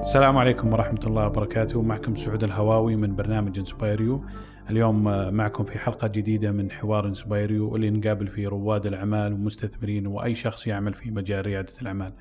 السلام 0.00 0.36
عليكم 0.36 0.72
ورحمة 0.72 1.00
الله 1.06 1.26
وبركاته. 1.26 1.82
معكم 1.82 2.16
سعود 2.16 2.44
الهواوي 2.44 2.96
من 2.96 3.16
برنامج 3.16 3.58
inspireU. 3.58 4.24
اليوم 4.70 5.04
معكم 5.34 5.64
في 5.64 5.78
حلقة 5.78 6.08
جديدة 6.08 6.50
من 6.50 6.70
حوار 6.70 7.06
inspireU 7.06 7.72
واللي 7.72 7.90
نقابل 7.90 8.26
فيه 8.26 8.48
رواد 8.48 8.86
الأعمال 8.86 9.32
ومستثمرين 9.32 10.06
وأي 10.06 10.34
شخص 10.34 10.66
يعمل 10.66 10.94
في 10.94 11.10
مجال 11.10 11.46
ريادة 11.46 11.72
الأعمال. 11.82 12.12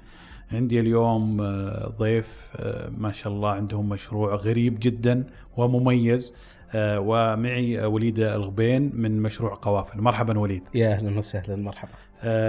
عندي 0.52 0.80
اليوم 0.80 1.42
ضيف 1.98 2.58
ما 2.98 3.12
شاء 3.12 3.34
الله 3.34 3.50
عندهم 3.50 3.90
مشروع 3.90 4.36
غريب 4.36 4.78
جدا 4.82 5.24
ومميز. 5.58 6.34
ومعي 6.76 7.86
وليد 7.86 8.20
الغبين 8.20 8.92
من 8.94 9.22
مشروع 9.22 9.60
قوافل. 9.62 10.02
مرحبا 10.02 10.40
وليد. 10.40 10.64
يا 10.76 10.94
أهلا 10.94 11.18
وسهلا 11.18 11.56
مرحبا. 11.56 11.92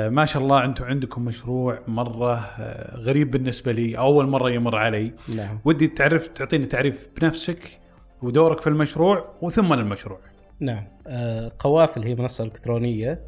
ما 0.09 0.25
شاء 0.25 0.43
الله 0.43 0.65
أنتم 0.65 0.85
عندكم 0.85 1.25
مشروع 1.25 1.79
مرة 1.87 2.57
غريب 2.97 3.31
بالنسبة 3.31 3.73
لي 3.73 3.99
أول 3.99 4.27
مرة 4.27 4.51
يمر 4.51 4.77
علي. 4.77 5.13
نعم. 5.37 5.61
ودي 5.65 5.89
تعرف 5.89 6.27
تعطيني 6.27 6.67
تعريف 6.67 7.09
بنفسك 7.21 7.81
ودورك 8.23 8.61
في 8.61 8.67
المشروع 8.67 9.35
وثم 9.43 9.73
المشروع. 9.73 10.21
نعم. 10.61 10.85
آه 11.07 11.53
قوافل 11.59 12.03
هي 12.05 12.15
منصة 12.15 12.45
إلكترونية 12.45 13.21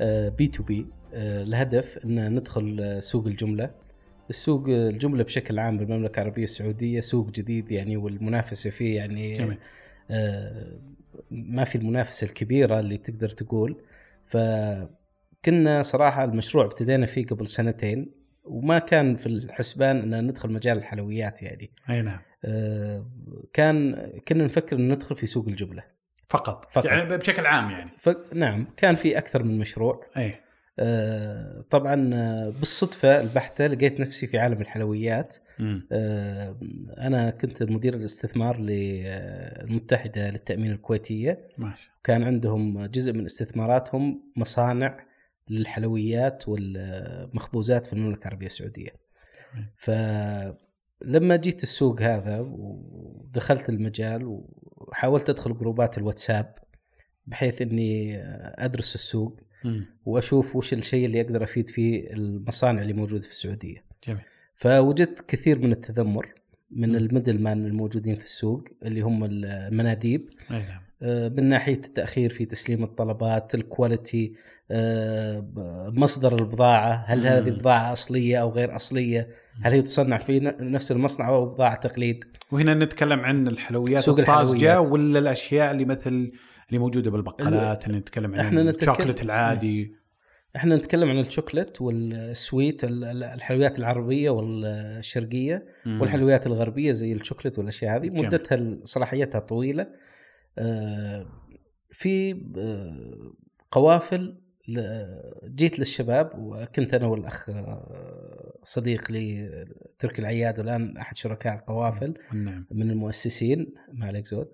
آه 0.00 0.28
B2B. 0.28 0.86
آه 1.14 1.42
الهدف 1.42 1.98
إن 2.04 2.34
ندخل 2.34 2.96
سوق 3.02 3.26
الجملة. 3.26 3.70
السوق 4.30 4.64
الجملة 4.68 5.24
بشكل 5.24 5.58
عام 5.58 5.78
بالمملكة 5.78 6.20
العربية 6.20 6.44
السعودية 6.44 7.00
سوق 7.00 7.30
جديد 7.30 7.72
يعني 7.72 7.96
والمنافسة 7.96 8.70
فيه 8.70 8.96
يعني 8.96 9.38
جميل. 9.38 9.58
آه 10.10 10.78
ما 11.30 11.64
في 11.64 11.78
المنافسة 11.78 12.24
الكبيرة 12.24 12.80
اللي 12.80 12.96
تقدر 12.96 13.28
تقول. 13.28 13.76
فكنا 15.42 15.82
صراحة 15.82 16.24
المشروع 16.24 16.64
ابتدينا 16.64 17.06
فيه 17.06 17.26
قبل 17.26 17.48
سنتين 17.48 18.12
وما 18.44 18.78
كان 18.78 19.16
في 19.16 19.26
الحسبان 19.26 20.14
ان 20.14 20.26
ندخل 20.26 20.52
مجال 20.52 20.78
الحلويات 20.78 21.42
يعني. 21.42 21.70
أي 21.90 22.02
نعم. 22.02 22.20
آه 22.44 23.06
كان 23.52 24.06
كنا 24.28 24.44
نفكر 24.44 24.76
ان 24.76 24.88
ندخل 24.92 25.16
في 25.16 25.26
سوق 25.26 25.48
الجمله 25.48 25.84
فقط, 26.28 26.72
فقط. 26.72 26.84
يعني 26.84 27.16
بشكل 27.16 27.46
عام 27.46 27.70
يعني. 27.70 27.90
ف... 27.98 28.08
نعم 28.34 28.66
كان 28.76 28.94
في 28.94 29.18
أكثر 29.18 29.42
من 29.42 29.58
مشروع. 29.58 30.00
أي. 30.16 30.34
آه 30.78 31.64
طبعا 31.70 32.10
بالصدفة 32.50 33.20
البحتة 33.20 33.66
لقيت 33.66 34.00
نفسي 34.00 34.26
في 34.26 34.38
عالم 34.38 34.60
الحلويات. 34.60 35.36
آه 35.92 36.56
أنا 36.98 37.30
كنت 37.30 37.62
مدير 37.62 37.94
الاستثمار 37.94 38.60
للمتحده 38.60 40.30
للتأمين 40.30 40.72
الكويتية. 40.72 41.48
ماشي 41.58 41.90
كان 42.04 42.22
عندهم 42.22 42.86
جزء 42.86 43.12
من 43.12 43.24
استثماراتهم 43.24 44.22
مصانع 44.36 45.09
للحلويات 45.50 46.48
والمخبوزات 46.48 47.86
في 47.86 47.92
المملكة 47.92 48.22
العربية 48.22 48.46
السعودية. 48.46 48.90
فلما 49.76 51.36
جيت 51.36 51.62
السوق 51.62 52.02
هذا 52.02 52.38
ودخلت 52.40 53.68
المجال 53.68 54.40
وحاولت 54.76 55.30
أدخل 55.30 55.56
group 55.56 55.91
ات 55.91 55.98
الواتساب 55.98 56.54
بحيث 57.26 57.62
إني 57.62 58.16
أدرس 58.64 58.94
السوق. 58.94 59.40
وأشوف 60.04 60.56
وش 60.56 60.72
الشيء 60.72 61.06
اللي 61.06 61.20
أقدر 61.20 61.44
أفيد 61.44 61.68
فيه 61.68 62.12
المصانع 62.12 62.82
اللي 62.82 62.92
موجودة 62.92 63.22
في 63.22 63.30
السعودية. 63.30 63.84
جميل. 64.06 64.20
فوجدت 64.54 65.20
كثير 65.20 65.58
من 65.58 65.72
التذمر 65.72 66.34
من. 66.70 66.96
ال 66.96 67.02
middle 67.02 67.38
man 67.42 67.66
الموجودين 67.66 68.14
في 68.14 68.24
السوق 68.24 68.64
اللي 68.82 69.00
هم 69.00 69.24
المناديب. 69.24 70.30
آه، 70.50 70.80
من 71.02 71.48
ناحية 71.48 71.72
التأخير 71.74 72.30
في 72.30 72.44
تسليم 72.44 72.82
الطلبات، 72.84 73.54
ال 73.54 73.63
quality، 73.63 74.32
آه، 74.70 75.46
مصدر 75.96 76.38
البضاعة، 76.38 77.04
هل. 77.06 77.26
هذه 77.26 77.50
بضاعة 77.50 77.92
أصلية 77.92 78.36
أو 78.42 78.50
غير 78.50 78.76
أصلية؟ 78.76 79.28
هل 79.62 79.72
هي 79.72 79.82
تصنع 79.82 80.18
في 80.18 80.40
نفس 80.60 80.92
المصنع 80.92 81.28
أو 81.28 81.46
بضاعة 81.46 81.74
تقليد؟ 81.80 82.24
وهنا 82.52 82.74
نتكلم 82.74 83.20
عن 83.20 83.48
الحلويات 83.48 84.00
سوق 84.00 84.18
الطازجة 84.18 84.52
الحلويات. 84.66 84.92
ولا 84.92 85.18
الأشياء 85.18 85.70
اللي 85.70 85.84
مثل 85.84 86.32
اللي 86.68 86.78
موجودة 86.78 87.10
بالبقالات 87.10 87.86
اللي 87.86 87.98
نتكلم 87.98 88.34
عن 88.34 88.40
إحنا 88.40 88.62
نتكلم- 88.62 88.90
الشوكلت 88.90 89.22
العادي 89.22 89.94
إحنا 90.56 90.76
نتكلم 90.76 91.10
عن 91.10 91.18
الشوكلت 91.18 91.80
والسويت 91.80 92.84
ال- 92.84 93.04
ال- 93.04 93.22
الحلويات 93.24 93.78
العربية 93.78 94.30
والشرقية 94.30 95.64
مم. 95.86 96.00
والحلويات 96.00 96.46
الغربية 96.46 96.92
زي 96.92 97.12
الشوكلت 97.12 97.58
والأشياء 97.58 97.96
هذه. 97.96 98.10
مدتها 98.10 98.76
صلاحيتها 98.84 99.38
طويلة 99.38 99.82
آه، 99.82 99.88
في 101.92 102.32
آه، 102.58 103.32
قوافل 103.70 104.40
جيت 105.44 105.78
للشباب 105.78 106.30
وكنت 106.34 106.94
أنا 106.94 107.06
والأخ 107.06 107.50
آه، 107.50 108.58
صديق 108.62 109.12
لي 109.12 109.50
تركي 109.98 110.22
العياد 110.22 110.58
والآن 110.58 110.96
أحد 110.96 111.16
شركاء 111.16 111.54
القوافل 111.54 112.14
نعم. 112.32 112.66
من 112.70 112.90
المؤسسين 112.90 113.74
ما 113.92 114.06
عليك 114.06 114.26
زود. 114.26 114.48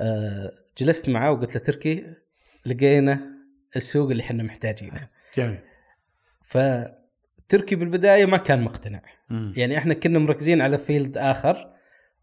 آه، 0.00 0.52
جلست 0.78 1.08
معاه 1.08 1.32
وقلت 1.32 1.54
له 1.54 1.60
تركي 1.60 2.14
لقينا 2.66 3.20
السوق 3.76 4.10
اللي 4.10 4.22
إحنا 4.22 4.42
محتاجينه. 4.42 5.08
جميل. 5.36 5.58
فتركي 6.42 7.76
بالبداية 7.76 8.26
ما 8.26 8.36
كان 8.36 8.62
مقتنع. 8.62 9.02
يعني 9.56 9.78
إحنا 9.78 9.94
كنا 9.94 10.18
مركزين 10.18 10.60
على 10.60 10.78
فيلد 10.78 11.16
آخر 11.16 11.56
آه، 11.56 11.69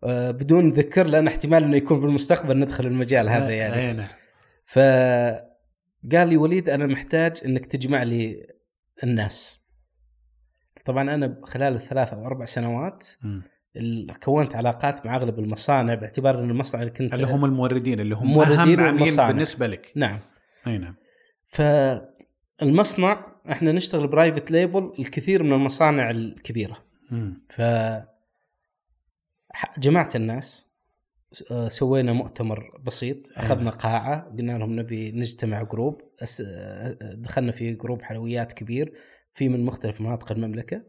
بدون 0.03 0.69
ذكر 0.71 1.07
لأن 1.07 1.27
احتمال 1.27 1.63
إنه 1.63 1.77
يكون 1.77 2.01
بالمستقبل 2.01 2.59
ندخل 2.59 2.85
المجال 2.85 3.29
هذا 3.29 3.51
يعني. 3.51 3.93
نعم. 3.93 4.07
فقال 4.65 6.27
لي 6.29 6.37
وليد 6.37 6.69
أنا 6.69 6.85
محتاج 6.85 7.41
إنك 7.45 7.65
تجمع 7.65 8.03
لي 8.03 8.47
الناس. 9.03 9.67
طبعا 10.85 11.13
أنا 11.13 11.41
خلال 11.43 11.73
الثلاث 11.73 12.13
أو 12.13 12.25
أربع 12.25 12.45
سنوات 12.45 13.07
كونت 14.23 14.55
علاقات 14.55 15.05
مع 15.05 15.15
أغلب 15.15 15.39
المصانع 15.39 15.93
باعتبار 15.93 16.43
إن 16.43 16.49
المصنع 16.49 16.81
اللي 16.81 16.93
كنت 16.93 17.13
اللي 17.13 17.27
هم 17.27 17.45
الموردين 17.45 17.99
اللي 17.99 18.15
هم 18.15 18.33
موردين 18.33 18.79
أهم 18.79 18.99
عميل. 18.99 19.27
بالنسبة 19.27 19.67
لك. 19.67 19.91
نعم. 19.95 20.19
أي 20.67 20.77
نعم. 20.77 20.95
فالمصنع 21.47 23.25
إحنا 23.51 23.71
نشتغل 23.71 24.07
private 24.07 24.51
label 24.51 24.93
الكثير 24.99 25.43
من 25.43 25.53
المصانع 25.53 26.09
الكبيرة. 26.09 26.77
مم. 27.11 27.41
ف 27.49 27.61
جمعت 29.77 30.15
الناس 30.15 30.67
آه، 31.51 31.67
سوينا 31.67 32.13
مؤتمر 32.13 32.81
بسيط 32.85 33.31
أخذنا 33.37 33.69
قاعة 33.69 34.21
قلنا 34.37 34.57
لهم 34.57 34.79
نبي 34.79 35.11
نجتمع 35.11 35.63
group 35.63 36.01
آه، 36.41 36.97
دخلنا 37.13 37.51
في 37.51 37.73
group 37.73 38.01
حلويات 38.01 38.53
كبير 38.53 38.93
في 39.33 39.49
من 39.49 39.65
مختلف 39.65 40.01
مناطق 40.01 40.31
المملكة. 40.31 40.81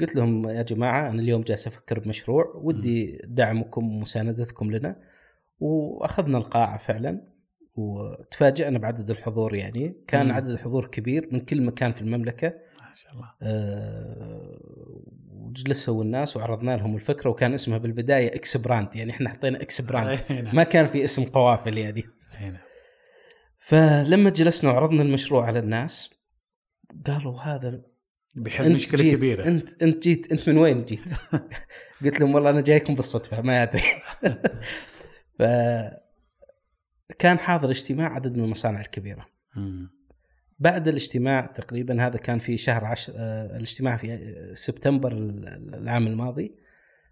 قلت 0.00 0.16
لهم 0.16 0.48
يا 0.48 0.62
جماعة 0.62 1.10
أنا 1.10 1.22
اليوم 1.22 1.42
جالس 1.42 1.66
أفكر 1.66 1.98
بمشروع 1.98 2.52
ودي 2.54 3.22
دعمكم 3.24 3.96
ومساندتكم 3.96 4.70
لنا. 4.70 4.96
وأخذنا 5.60 6.38
القاعة 6.38 6.78
فعلا 6.78 7.20
وتفاجئنا 7.74 8.78
بعدد 8.78 9.10
الحضور 9.10 9.54
يعني. 9.54 9.96
كان 10.06 10.26
مم. 10.26 10.32
عدد 10.32 10.48
الحضور 10.48 10.86
كبير 10.86 11.28
من 11.32 11.40
كل 11.40 11.62
مكان 11.62 11.92
في 11.92 12.02
المملكة. 12.02 12.48
ما 12.80 12.94
شاء 12.94 13.12
الله. 13.12 13.30
آه، 13.42 14.60
وجلسوا 15.30 16.02
الناس 16.02 16.36
وعرضنا 16.36 16.76
لهم 16.76 16.94
الفكرة 16.94 17.30
وكان 17.30 17.54
اسمها 17.54 17.78
بالبداية 17.78 18.34
X 18.34 18.56
Brand 18.56 18.96
يعني 18.96 19.10
إحنا 19.10 19.30
حطينا 19.30 19.62
X 19.62 19.80
Brand. 19.80 20.20
نعم. 20.30 20.56
ما 20.56 20.62
كان 20.62 20.88
في 20.88 21.04
اسم 21.04 21.24
قوافل 21.24 21.78
يعني 21.78 22.04
فلما 23.58 24.30
جلسنا 24.30 24.70
وعرضنا 24.70 25.02
المشروع 25.02 25.46
على 25.46 25.58
الناس 25.58 26.10
قالوا 27.06 27.40
هذا 27.40 27.82
بيحل 28.34 28.72
مشكلة 28.72 29.02
جيت 29.02 29.14
كبيرة. 29.14 29.46
أنت 29.46 29.82
أنت 29.82 30.02
جيت 30.02 30.32
أنت 30.32 30.48
من 30.48 30.58
وين 30.58 30.84
جيت؟ 30.84 31.14
قلت 32.04 32.20
لهم 32.20 32.34
والله 32.34 32.50
أنا 32.50 32.60
جايكم 32.60 32.94
بالصدفة 32.94 33.42
ما 33.42 33.62
أدري. 33.62 33.82
ف 35.38 35.42
كان 37.18 37.38
حاضر 37.38 37.70
اجتماع 37.70 38.14
عدد 38.14 38.36
من 38.36 38.44
المصانع 38.44 38.80
الكبيرة. 38.80 39.26
بعد 40.60 40.88
الاجتماع 40.88 41.46
تقريبا 41.46 42.06
هذا 42.06 42.18
كان 42.18 42.38
في 42.38 42.56
شهر 42.56 42.84
عشر 42.84 43.12
آه، 43.16 43.56
الاجتماع 43.56 43.96
في 43.96 44.50
سبتمبر 44.54 45.12
ال- 45.12 45.74
العام 45.74 46.06
الماضي. 46.06 46.54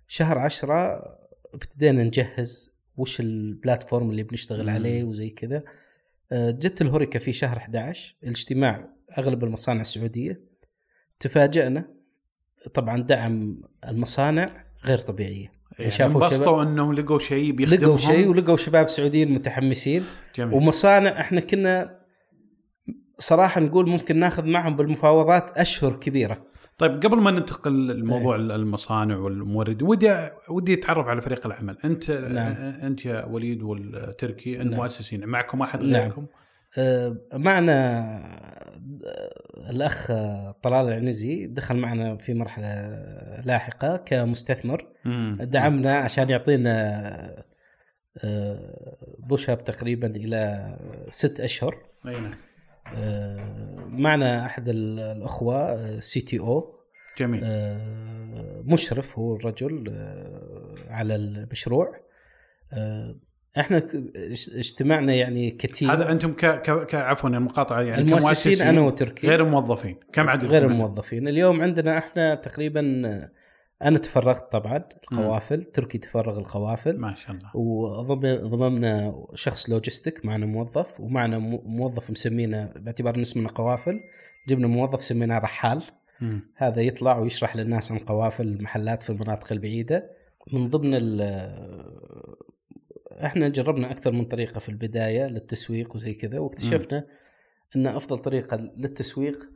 شهر 0.08 0.38
عشرة 0.38 1.04
ابتدينا 1.54 2.04
نجهز 2.04 2.78
وش 2.96 3.20
البلاتفورم 3.20 4.10
اللي 4.10 4.22
بنشتغل 4.22 4.62
مم. 4.66 4.70
عليه 4.70 5.04
وزي 5.04 5.30
كذا. 5.30 5.62
آه، 6.32 6.50
جت 6.50 6.82
الهوريكا 6.82 7.18
في 7.18 7.32
شهر 7.32 7.56
11 7.56 8.14
الاجتماع 8.22 8.88
أغلب 9.18 9.44
المصانع 9.44 9.80
السعودية. 9.80 10.40
تفاجئنا 11.20 11.84
طبعا 12.74 13.02
دعم 13.02 13.60
المصانع 13.88 14.64
غير 14.84 14.98
طبيعية. 14.98 15.52
يعني 15.78 15.90
شافوا 15.90 16.24
انبسطوا 16.24 16.62
إنهم 16.62 16.92
لقوا 16.94 17.18
شيء 17.18 17.52
بيخدمهم. 17.52 17.82
لقوا 17.82 17.96
شيء 17.96 18.28
ولقوا 18.28 18.56
شباب 18.56 18.88
سعوديين 18.88 19.32
متحمسين. 19.32 20.04
جميل. 20.36 20.54
ومصانع 20.54 21.20
إحنا 21.20 21.40
كنا 21.40 21.97
صراحة 23.18 23.60
نقول 23.60 23.88
ممكن 23.88 24.18
ناخذ 24.18 24.46
معهم 24.46 24.76
بالمفاوضات 24.76 25.50
أشهر 25.50 25.92
كبيرة 25.92 26.48
طيب 26.78 27.02
قبل 27.02 27.20
ما 27.20 27.30
ننتقل 27.30 28.00
لموضوع 28.00 28.36
المصانع 28.36 29.16
والموردين 29.16 29.88
ودي 29.88 30.30
ودي 30.50 30.74
أتعرف 30.74 31.06
على 31.06 31.22
فريق 31.22 31.46
العمل 31.46 31.78
أنت 31.84 32.10
نعم. 32.10 32.52
أنت 32.82 33.04
يا 33.04 33.24
وليد 33.24 33.62
والتركي 33.62 34.56
نعم. 34.56 34.66
المؤسسين 34.66 35.26
معكم 35.26 35.62
أحد 35.62 35.82
نعم. 35.82 36.02
غيركم 36.02 36.26
آه، 36.78 37.16
معنا 37.32 38.04
الأخ 39.70 40.06
طلال 40.62 40.88
العنزي 40.88 41.46
دخل 41.46 41.76
معنا 41.76 42.16
في 42.16 42.34
مرحلة 42.34 42.66
لاحقة 43.44 43.96
كمستثمر 43.96 44.86
مم. 45.04 45.38
دعمنا 45.40 45.96
عشان 45.96 46.30
يعطينا 46.30 47.44
push 49.18 49.50
up 49.50 49.64
تقريبا 49.64 50.06
إلى 50.06 50.70
ست 51.08 51.40
أشهر 51.40 51.76
نعم 52.04 52.30
معنا 53.88 54.46
أحد 54.46 54.68
الأخوة 54.68 56.00
CTO. 56.00 56.78
جميل. 57.18 57.40
آه، 57.44 58.62
مشرف 58.64 59.18
هو 59.18 59.36
الرجل 59.36 59.84
آه، 59.90 60.76
على 60.90 61.14
المشروع. 61.14 62.00
إحنا 63.58 63.82
اجتمعنا 64.54 65.14
يعني 65.14 65.50
كتير 65.50 65.92
هذا 65.92 66.12
أنتم 66.12 66.32
ك... 66.32 66.46
ك... 66.46 66.86
ك... 66.86 66.94
عفوا 66.94 67.30
المقاطعة 67.30 67.80
يعني 67.80 68.02
المؤسسين 68.02 68.66
أنا 68.66 68.80
وتركي. 68.80 69.26
غير 69.28 69.44
الموظفين. 69.44 69.96
كم 70.12 70.28
عدد 70.28 70.44
غير 70.44 70.66
الموظفين. 70.66 71.28
اليوم 71.28 71.60
عندنا 71.62 71.98
إحنا 71.98 72.34
تقريبا 72.34 73.02
أنا 73.82 73.98
تفرغت 73.98 74.52
طبعا 74.52 74.76
القوافل 74.76 75.64
تركي 75.64 75.98
تفرغ 75.98 76.38
القوافل. 76.38 76.98
ما 76.98 77.14
شاء 77.14 77.36
الله. 77.36 77.50
وضممنا 78.44 79.26
شخص 79.34 79.70
لوجيستيك 79.70 80.24
معنا 80.24 80.46
موظف 80.46 81.00
ومعنا 81.00 81.38
موظف 81.64 82.10
مسمينه 82.10 82.72
باعتبار 82.76 83.20
اسمنا 83.20 83.48
قوافل. 83.48 84.00
جبنا 84.48 84.66
موظف 84.66 85.02
سميناه 85.02 85.38
رحال. 85.38 85.82
مم. 86.20 86.52
هذا 86.56 86.82
يطلع 86.82 87.18
ويشرح 87.18 87.56
للناس 87.56 87.92
عن 87.92 87.98
قوافل 87.98 88.48
المحلات 88.48 89.02
في 89.02 89.10
المناطق 89.10 89.52
البعيدة. 89.52 90.10
من 90.52 90.68
ضمن 90.68 91.20
إحنا 93.24 93.48
جربنا 93.48 93.90
أكثر 93.90 94.12
من 94.12 94.24
طريقة 94.24 94.58
في 94.58 94.68
البداية 94.68 95.26
للتسويق 95.26 95.96
وزي 95.96 96.14
كذا 96.14 96.38
واكتشفنا 96.38 97.06
إن 97.76 97.86
أفضل 97.86 98.18
طريقة 98.18 98.56
للتسويق 98.56 99.50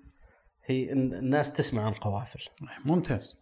هي 0.65 0.93
إن 0.93 1.15
الناس 1.15 1.53
تسمع 1.53 1.83
عن 1.83 1.93
قوافل. 1.93 2.41
ممتاز. 2.85 3.42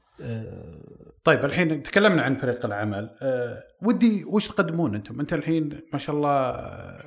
طيب 1.25 1.44
الحين 1.44 1.82
تكلمنا 1.82 2.22
عن 2.22 2.37
فريق 2.37 2.67
العمل 2.67 3.17
أه 3.22 3.64
ودي 3.82 4.25
وش 4.25 4.49
تقدمون 4.49 4.94
أنتم؟ 4.94 5.20
انت 5.20 5.32
الحين 5.32 5.81
ما 5.93 5.99
شاء 5.99 6.17
الله 6.17 6.31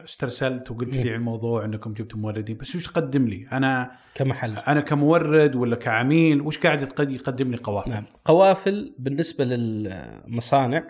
استرسلت 0.03 0.71
وقلت 0.71 0.95
لي 0.95 1.09
عن 1.11 1.15
الموضوع 1.15 1.65
انكم 1.65 1.93
جبتوا 1.93 2.19
موردين 2.19 2.57
بس 2.57 2.75
وش 2.75 2.87
تقدم 2.87 3.27
لي؟ 3.27 3.47
أنا 3.51 3.91
كمحل 4.15 4.57
أنا 4.57 4.81
كمورد 4.81 5.55
ولا 5.55 5.75
كعميل 5.75 6.41
وش 6.41 6.57
قاعد 6.57 6.81
يقدم 6.99 7.51
لي 7.51 7.57
قوافل؟ 7.57 7.91
نعم 7.91 8.05
قوافل 8.25 8.95
بالنسبة 8.99 9.45
للمصانع 9.45 10.83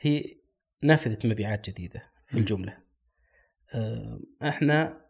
هي 0.00 0.24
نافذة 0.82 1.18
مبيعات 1.24 1.70
جديدة 1.70 2.02
في 2.26 2.38
الجملة. 2.38 2.76
إحنا 4.42 5.00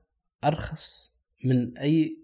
أرخص 0.45 1.15
من 1.45 1.79
أي 1.79 2.17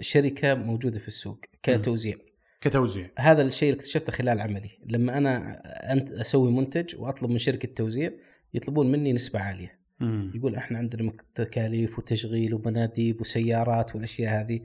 شركة 0.00 0.54
موجودة 0.54 0.98
في 0.98 1.08
السوق 1.08 1.40
كتوزيع. 1.62 2.16
كتوزيع. 2.60 3.10
هذا 3.18 3.42
الشيء 3.42 3.68
اللي 3.68 3.78
اكتشفته 3.78 4.12
خلال 4.12 4.40
عملي. 4.40 4.70
لما 4.86 5.18
أنا 5.18 5.62
أنت 5.92 6.10
أسوي 6.10 6.52
منتج 6.52 6.96
وأطلب 6.96 7.30
من 7.30 7.38
شركة 7.38 7.68
توزيع 7.74 8.12
يطلبون 8.54 8.92
مني 8.92 9.12
نسبة 9.12 9.40
عالية. 9.40 9.78
مم. 10.00 10.32
يقول 10.34 10.54
إحنا 10.54 10.78
عندنا 10.78 11.12
تكاليف 11.34 11.98
وتشغيل 11.98 12.54
ومناديب 12.54 13.20
وسيارات 13.20 13.94
والأشياء 13.94 14.40
هذه. 14.40 14.60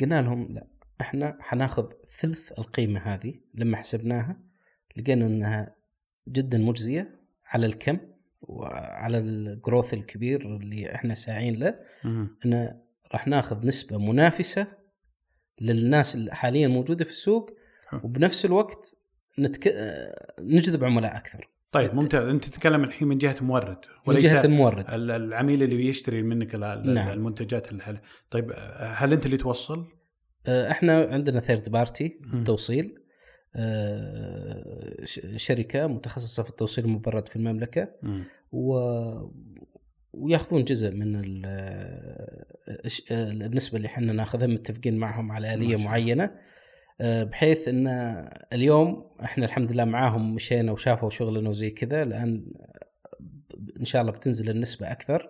قلنا 0.00 0.22
لهم 0.22 0.54
لا 0.54 0.66
إحنا 1.00 1.36
حناخذ 1.40 1.92
ثلث 2.20 2.58
القيمة 2.58 3.00
هذه 3.00 3.34
لما 3.54 3.76
حسبناها 3.76 4.36
لقينا 4.96 5.26
إنها 5.26 5.74
جدا 6.28 6.58
مجزية 6.58 7.20
على 7.46 7.66
الكم 7.66 7.98
وعلى 8.42 9.18
الجروث 9.18 9.94
الكبير 9.94 10.56
اللي 10.56 10.94
إحنا 10.94 11.14
ساعين 11.14 11.56
له. 11.56 11.74
إن 12.46 12.80
راح 13.12 13.26
ناخذ 13.26 13.66
نسبة 13.66 13.98
منافسة 13.98 14.66
للناس 15.60 16.14
اللي 16.14 16.34
حاليا 16.34 16.68
موجودة 16.68 17.04
في 17.04 17.10
السوق 17.10 17.56
وبنفس 18.02 18.44
الوقت 18.44 18.96
نتك... 19.38 19.74
نجذب 20.40 20.84
عملاء 20.84 21.16
أكثر. 21.16 21.48
طيب 21.72 21.94
ممتاز. 21.94 22.28
أنت 22.28 22.44
تتكلم 22.44 22.84
الحين 22.84 23.08
من 23.08 23.18
جهة 23.18 23.36
المورد 23.40 23.78
من 24.06 24.18
جهة 24.18 24.44
المورد. 24.44 24.84
العميل 24.94 25.62
اللي 25.62 25.76
بيشتري 25.76 26.22
منك 26.22 26.54
نعم. 26.54 27.08
المنتجات 27.08 27.72
اللي 27.72 28.00
طيب 28.30 28.52
هل 28.78 29.12
أنت 29.12 29.26
اللي 29.26 29.36
توصل؟ 29.36 29.86
إحنا 30.48 31.08
عندنا 31.10 31.40
third 31.40 31.68
party 31.68 32.20
توصيل 32.44 32.98
شركة 35.36 35.86
متخصصة 35.86 36.42
في 36.42 36.50
التوصيل 36.50 36.84
المبرد 36.84 37.28
في 37.28 37.36
المملكة 37.36 37.88
و 38.52 38.78
وياخذون 40.16 40.64
جزء 40.64 40.90
من 40.90 41.16
النسبة 43.10 43.76
اللي 43.76 43.86
إحنا 43.86 44.12
ناخذها 44.12 44.46
متفقين 44.46 44.96
معهم 44.96 45.32
على 45.32 45.54
آلية 45.54 45.76
معينة 45.84 46.30
آه، 47.00 47.24
بحيث 47.24 47.68
إن 47.68 47.86
اليوم 48.52 49.10
إحنا 49.24 49.44
الحمد 49.44 49.72
لله 49.72 49.84
معاهم 49.84 50.34
مشينا 50.34 50.72
وشافوا 50.72 51.10
شغلنا 51.10 51.50
وزي 51.50 51.70
كذا 51.70 52.02
الان 52.02 52.46
إن 53.80 53.84
شاء 53.84 54.02
الله 54.02 54.12
بتنزل 54.12 54.50
النسبة 54.50 54.92
أكثر. 54.92 55.28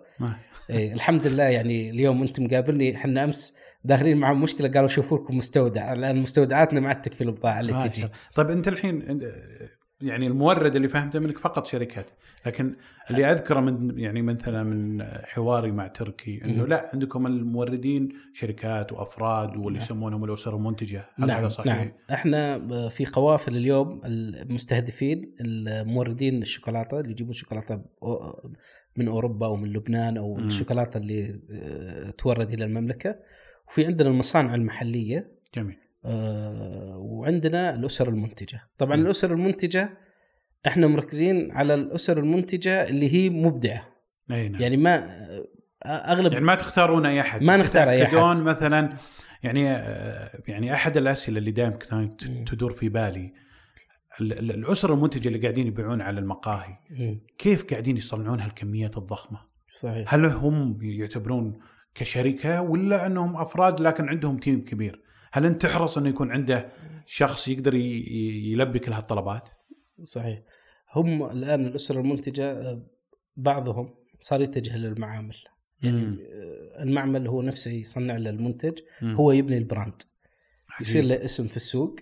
إيه 0.69 0.93
الحمد 0.93 1.27
لله 1.27 1.43
يعني 1.43 1.89
اليوم 1.89 2.21
انت 2.21 2.39
مقابلني 2.39 2.95
إحنا 2.95 3.23
أمس 3.23 3.55
داخلين 3.83 4.17
معهم 4.17 4.41
مشكلة 4.41 4.67
قالوا 4.67 4.87
شوفوا 4.87 5.17
لكم 5.17 5.37
مستودع 5.37 5.93
الان 5.93 6.15
مستودعاتنا 6.21 6.79
ما 6.79 6.87
عاد 6.87 7.01
تكفي 7.01 7.23
البضاعة 7.23 7.59
اللي 7.59 7.73
تجي. 7.89 8.07
طيب 8.35 8.49
أنت 8.49 8.67
الحين 8.67 9.01
يعني 10.01 10.27
المورد 10.27 10.75
اللي 10.75 10.87
فهمته 10.89 11.19
منك 11.19 11.37
فقط 11.37 11.65
شركات. 11.65 12.09
لكن 12.45 12.75
اللي 13.09 13.31
أذكره 13.31 13.59
من 13.59 13.99
يعني 13.99 14.21
مثلا 14.21 14.63
من 14.63 15.03
حواري 15.03 15.71
مع 15.71 15.87
تركي 15.87 16.41
إنه 16.45 16.67
لا 16.67 16.89
عندكم 16.93 17.27
الموردين 17.27 18.09
شركات 18.33 18.93
وأفراد 18.93 19.49
واللي 19.49 19.79
نعم. 19.79 19.85
يسمونهم 19.85 20.23
الاسر 20.23 20.55
المنتجة. 20.55 21.09
هل 21.15 21.27
نعم 21.27 21.39
هذا 21.39 21.47
صحيح؟ 21.47 21.75
نعم. 21.75 21.91
إحنا 22.11 22.59
في 22.89 23.05
قوافل 23.05 23.57
اليوم 23.57 24.01
المستهدفين 24.05 25.35
الموردين 25.41 26.41
الشوكولاتة 26.41 26.99
اللي 26.99 27.11
يجيبون 27.11 27.33
شوكولاتة 27.33 27.81
من 28.95 29.07
أوروبا 29.07 29.45
أو 29.45 29.55
من 29.55 29.73
لبنان 29.73 30.17
أو 30.17 30.39
الشوكولاتة 30.39 30.97
اللي 30.97 31.39
تورد 32.17 32.53
إلى 32.53 32.65
المملكة. 32.65 33.15
وفي 33.67 33.85
عندنا 33.85 34.09
المصانع 34.09 34.55
المحلية. 34.55 35.31
جميل. 35.55 35.77
وعندنا 36.97 37.75
الأسر 37.75 38.09
المنتجة 38.09 38.61
طبعا 38.77 38.95
م. 38.95 39.01
الأسر 39.01 39.33
المنتجة 39.33 39.97
إحنا 40.67 40.87
مركزين 40.87 41.51
على 41.51 41.73
الأسر 41.73 42.19
المنتجة 42.19 42.89
اللي 42.89 43.13
هي 43.13 43.29
مبدعة 43.29 43.87
أي 44.31 44.49
نعم. 44.49 44.61
يعني 44.61 44.77
ما 44.77 45.09
أغلب 45.85 46.33
يعني 46.33 46.45
ما 46.45 46.55
تختارون 46.55 47.05
أي 47.05 47.21
أحد 47.21 47.43
ما 47.43 47.57
نختار 47.57 47.89
أي 47.89 48.03
أحد 48.03 48.41
مثلا 48.41 48.93
يعني 49.43 49.71
آه، 49.71 50.41
يعني 50.47 50.73
أحد 50.73 50.97
الأسئلة 50.97 51.37
اللي 51.37 51.51
دائما 51.51 51.75
كانت 51.75 52.23
تدور 52.23 52.73
في 52.73 52.89
بالي 52.89 53.33
الأسر 54.21 54.93
المنتجة 54.93 55.27
اللي 55.27 55.39
قاعدين 55.39 55.67
يبيعون 55.67 56.01
على 56.01 56.19
المقاهي 56.19 56.77
كيف 57.37 57.63
قاعدين 57.63 57.97
يصنعون 57.97 58.39
هالكميات 58.39 58.97
الضخمة؟ 58.97 59.39
صحيح 59.73 60.13
هل 60.13 60.25
هم 60.25 60.77
يعتبرون 60.81 61.59
كشركة 61.95 62.61
ولا 62.61 63.05
أنهم 63.05 63.37
أفراد 63.37 63.79
لكن 63.79 64.09
عندهم 64.09 64.37
team 64.37 64.65
كبير؟ 64.65 65.01
هل 65.37 65.45
أنت 65.45 65.61
تحرص 65.61 65.97
أنه 65.97 66.09
يكون 66.09 66.31
عنده 66.31 66.69
شخص 67.05 67.47
يقدر 67.47 67.75
يلبي 67.75 68.79
كل 68.79 68.91
هالطلبات؟ 68.91 69.49
صحيح 70.03 70.41
هم 70.95 71.23
الآن 71.23 71.65
الأسرة 71.67 71.99
المنتجة 71.99 72.79
بعضهم 73.35 73.95
صار 74.19 74.41
يتجه 74.41 74.77
للمعامل 74.77 75.35
يعني 75.83 76.01
مم. 76.05 76.17
المعمل 76.79 77.27
هو 77.27 77.41
نفسه 77.41 77.71
يصنع 77.71 78.17
له 78.17 78.29
المنتج 78.29 78.79
مم. 79.01 79.15
هو 79.15 79.31
يبني 79.31 79.57
ال 79.57 79.64
brand 79.64 80.01
يصير 80.81 81.03
له 81.03 81.23
اسم 81.23 81.47
في 81.47 81.57
السوق 81.57 81.95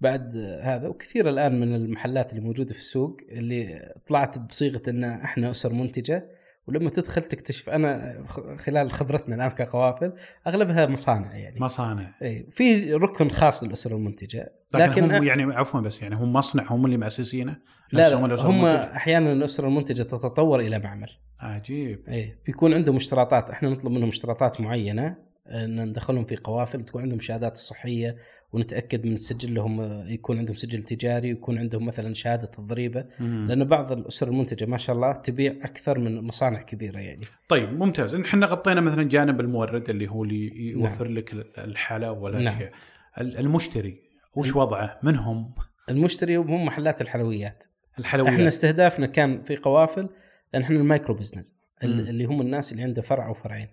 بعد 0.00 0.36
هذا 0.62 0.88
وكثير 0.88 1.28
الآن 1.28 1.60
من 1.60 1.74
المحلات 1.74 2.32
اللي 2.32 2.44
موجودة 2.44 2.74
في 2.74 2.80
السوق 2.80 3.16
اللي 3.32 3.94
طلعت 4.06 4.38
بصيغة 4.38 4.82
إن 4.88 5.04
إحنا 5.04 5.50
أسر 5.50 5.72
منتجة 5.72 6.30
ولما 6.68 6.90
تدخل 6.90 7.22
تكتشف 7.22 7.68
أنا 7.68 8.24
خلال 8.58 8.92
خبرتنا 8.92 9.34
الآن 9.34 9.50
كقوافل 9.50 10.12
أغلبها 10.46 10.86
مصانع 10.86 11.36
يعني. 11.36 11.60
مصانع. 11.60 12.14
إي 12.22 12.46
في 12.50 12.94
ركن 12.94 13.30
خاص 13.30 13.64
للاسر 13.64 13.96
المنتجة 13.96 14.52
لكن, 14.74 15.04
لكن 15.04 15.14
هم 15.14 15.24
يعني 15.24 15.42
عفوا 15.54 15.80
بس 15.80 16.02
يعني 16.02 16.14
هم 16.14 16.32
مصنع 16.32 16.64
هم 16.72 16.86
اللي 16.86 16.96
مؤسسينه 16.96 17.56
لا, 17.92 18.10
لا 18.10 18.42
هم 18.42 18.66
أحيانا 18.66 19.32
الأسرة 19.32 19.68
المنتجة 19.68 20.02
تتطور 20.02 20.60
إلى 20.60 20.78
معمل. 20.78 21.08
عجيب. 21.40 22.08
إي 22.08 22.38
بيكون 22.46 22.74
عندهم 22.74 22.96
اشتراطات 22.96 23.50
إحنا 23.50 23.70
نطلب 23.70 23.92
منهم 23.92 24.08
اشتراطات 24.08 24.60
معينة 24.60 25.16
أن 25.48 25.84
ندخلهم 25.88 26.24
في 26.24 26.36
قوافل 26.36 26.84
تكون 26.84 27.02
عندهم 27.02 27.18
الشهادات 27.18 27.52
الصحيه 27.52 28.16
ونتأكد 28.52 29.06
من 29.06 29.16
سجلهم 29.16 30.04
يكون 30.08 30.38
عندهم 30.38 30.56
سجل 30.56 30.82
تجاري 30.82 31.28
ويكون 31.28 31.58
عندهم 31.58 31.86
مثلا 31.86 32.14
شهادة 32.14 32.50
الضريبه 32.58 33.04
لأن 33.20 33.64
بعض 33.64 33.92
الأسر 33.92 34.28
المنتجة 34.28 34.64
ما 34.64 34.76
شاء 34.76 34.96
الله 34.96 35.12
تبيع 35.12 35.52
أكثر 35.62 35.98
من 35.98 36.26
مصانع 36.26 36.62
كبيرة 36.62 36.98
يعني. 36.98 37.24
طيب 37.48 37.72
ممتاز 37.72 38.14
إحنا 38.14 38.46
غطينا 38.46 38.80
مثلا 38.80 39.02
جانب 39.02 39.40
المورد 39.40 39.90
اللي 39.90 40.08
هو 40.08 40.24
اللي 40.24 40.70
يوفر 40.70 41.04
نعم. 41.04 41.14
لك 41.14 41.34
الحلا 41.58 42.10
والاشياء. 42.10 42.72
نعم. 43.18 43.28
المشتري 43.38 44.00
وش 44.34 44.48
نعم. 44.48 44.56
وضعه؟ 44.56 44.98
من 45.02 45.16
هم؟ 45.16 45.54
المشتري 45.90 46.36
هم 46.36 46.64
محلات 46.64 47.00
الحلويات. 47.00 47.64
الحلويات 47.98 48.34
إحنا 48.34 48.48
استهدافنا 48.48 49.06
كان 49.06 49.42
في 49.42 49.56
قوافل 49.56 50.08
لأن 50.52 50.62
إحنا 50.62 50.76
ال 50.76 50.82
micro 50.82 51.14
business. 51.14 51.58
اللي 51.82 52.24
هم 52.24 52.40
الناس 52.40 52.72
اللي 52.72 52.82
عنده 52.82 53.02
فرع 53.02 53.26
أو 53.26 53.34
فرعين 53.34 53.68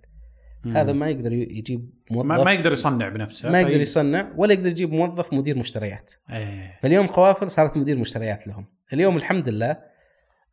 مم. 0.63 0.77
هذا 0.77 0.93
ما 0.93 1.09
يقدر 1.09 1.33
يجيب 1.33 1.89
موظف 2.11 2.25
ما, 2.25 2.43
ما 2.43 2.51
يقدر 2.53 2.71
يصنع 2.71 3.09
بنفسه 3.09 3.51
ما 3.51 3.59
يقدر 3.59 3.73
في- 3.73 3.81
يصنع 3.81 4.27
ولا 4.37 4.53
يقدر 4.53 4.67
يجيب 4.69 4.91
موظف 4.93 5.33
مدير 5.33 5.57
مشتريات 5.57 6.11
إيه. 6.29 6.79
فاليوم 6.81 7.07
قوافل 7.07 7.49
صارت 7.49 7.77
مدير 7.77 7.97
مشتريات 7.97 8.47
لهم 8.47 8.65
اليوم 8.93 9.17
الحمد 9.17 9.49
لله 9.49 9.77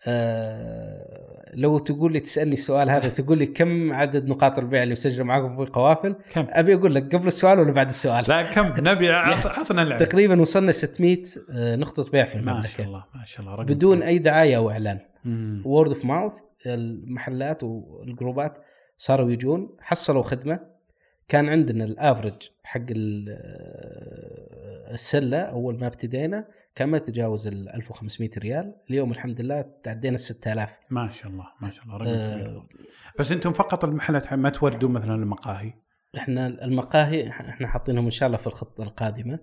آه 0.06 1.50
لو 1.54 1.78
تقول 1.78 2.12
لي 2.12 2.20
تسألني 2.20 2.52
السؤال 2.52 2.90
هذا 2.90 3.08
تقول 3.18 3.38
لي 3.38 3.46
كم 3.46 3.92
عدد 3.92 4.28
نقاط 4.28 4.58
البيع 4.58 4.82
اللي 4.82 4.92
يسجل 4.92 5.24
معاكم 5.24 5.64
في 5.64 5.70
قوافل 5.72 6.16
كم؟ 6.32 6.46
أبي 6.50 6.74
أقول 6.74 6.94
لك 6.94 7.14
قبل 7.16 7.26
السؤال 7.26 7.58
ولا 7.58 7.72
بعد 7.72 7.88
السؤال 7.88 8.24
لا 8.28 8.42
كم 8.42 8.74
نبي 8.90 9.08
عط- 9.10 9.46
عطنا 9.46 9.82
اللعبة 9.82 10.04
تقريبا 10.04 10.40
وصلنا 10.40 10.72
600 10.72 11.22
آه، 11.54 11.76
نقطة 11.76 12.10
بيع 12.10 12.24
في 12.24 12.38
ما 12.38 12.44
شاء 12.44 12.52
المملكه 12.54 12.84
الله 12.84 13.04
ما 13.14 13.24
شاء 13.24 13.40
الله 13.40 13.54
رقم 13.54 13.64
بدون. 13.64 14.02
أي 14.02 14.18
دعاية 14.18 14.56
أو 14.56 14.70
إعلان. 14.70 14.98
word 15.64 15.90
of 15.90 16.04
mouth 16.04 16.32
المحلات 16.66 17.62
وال 17.62 17.86
group 17.86 18.46
ات 18.46 18.58
صاروا 19.02 19.30
يجون 19.30 19.76
حصلوا 19.80 20.22
خدمة 20.22 20.60
كان 21.28 21.48
عندنا 21.48 21.84
ال 21.84 21.92
average 21.92 22.50
حق 22.64 22.80
ال- 22.90 23.28
السلة 24.90 25.38
أول 25.38 25.78
ما 25.80 25.86
ابتدينا 25.86 26.48
كان 26.74 26.88
ما 26.88 26.96
يتجاوز 26.96 27.46
ال 27.46 27.68
1500 27.68 28.30
ريال 28.38 28.74
اليوم 28.90 29.10
الحمد 29.10 29.40
لله 29.40 29.64
تعدينا 29.82 30.14
ال 30.14 30.20
6000 30.20 30.78
ما 30.90 31.10
شاء 31.12 31.32
الله 31.32 31.46
ما 31.60 31.70
شاء 31.72 31.84
الله 31.84 31.96
رقم 31.96 32.08
آه. 32.08 32.66
بس 33.18 33.32
أنتم 33.32 33.52
فقط 33.52 33.84
المحلات 33.84 34.32
ما 34.32 34.50
توردوا 34.50 34.88
مثلا 34.88 35.14
المقاهي 35.14 35.72
إحنا 36.16 36.46
المقاهي 36.46 37.28
إحنا 37.28 37.66
حاطينهم 37.66 38.04
إن 38.04 38.10
شاء 38.10 38.26
الله 38.26 38.36
في 38.38 38.46
الخطة 38.46 38.84
القادمة. 38.84 39.38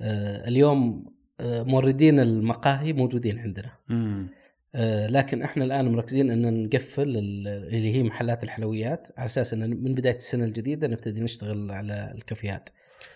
آه، 0.00 0.48
اليوم 0.48 1.06
آه، 1.40 1.62
موردين 1.62 2.20
المقاهي 2.20 2.92
موجودين 2.92 3.38
عندنا 3.38 3.70
مم. 3.88 4.28
آه، 4.76 5.06
لكن 5.06 5.42
إحنا 5.42 5.64
الآن 5.64 5.92
مركزين 5.92 6.30
إن 6.30 6.64
نقفل 6.64 7.02
ال- 7.02 7.48
اللي 7.74 7.94
هي 7.96 8.02
محلات 8.02 8.44
الحلويات 8.44 9.08
على 9.16 9.26
أساس 9.26 9.54
إن 9.54 9.70
من 9.82 9.94
بداية 9.94 10.16
السنة 10.16 10.44
الجديدة 10.44 10.88
نبتدي 10.88 11.20
نشتغل 11.20 11.70
على 11.70 12.12
الكافيهات. 12.14 12.70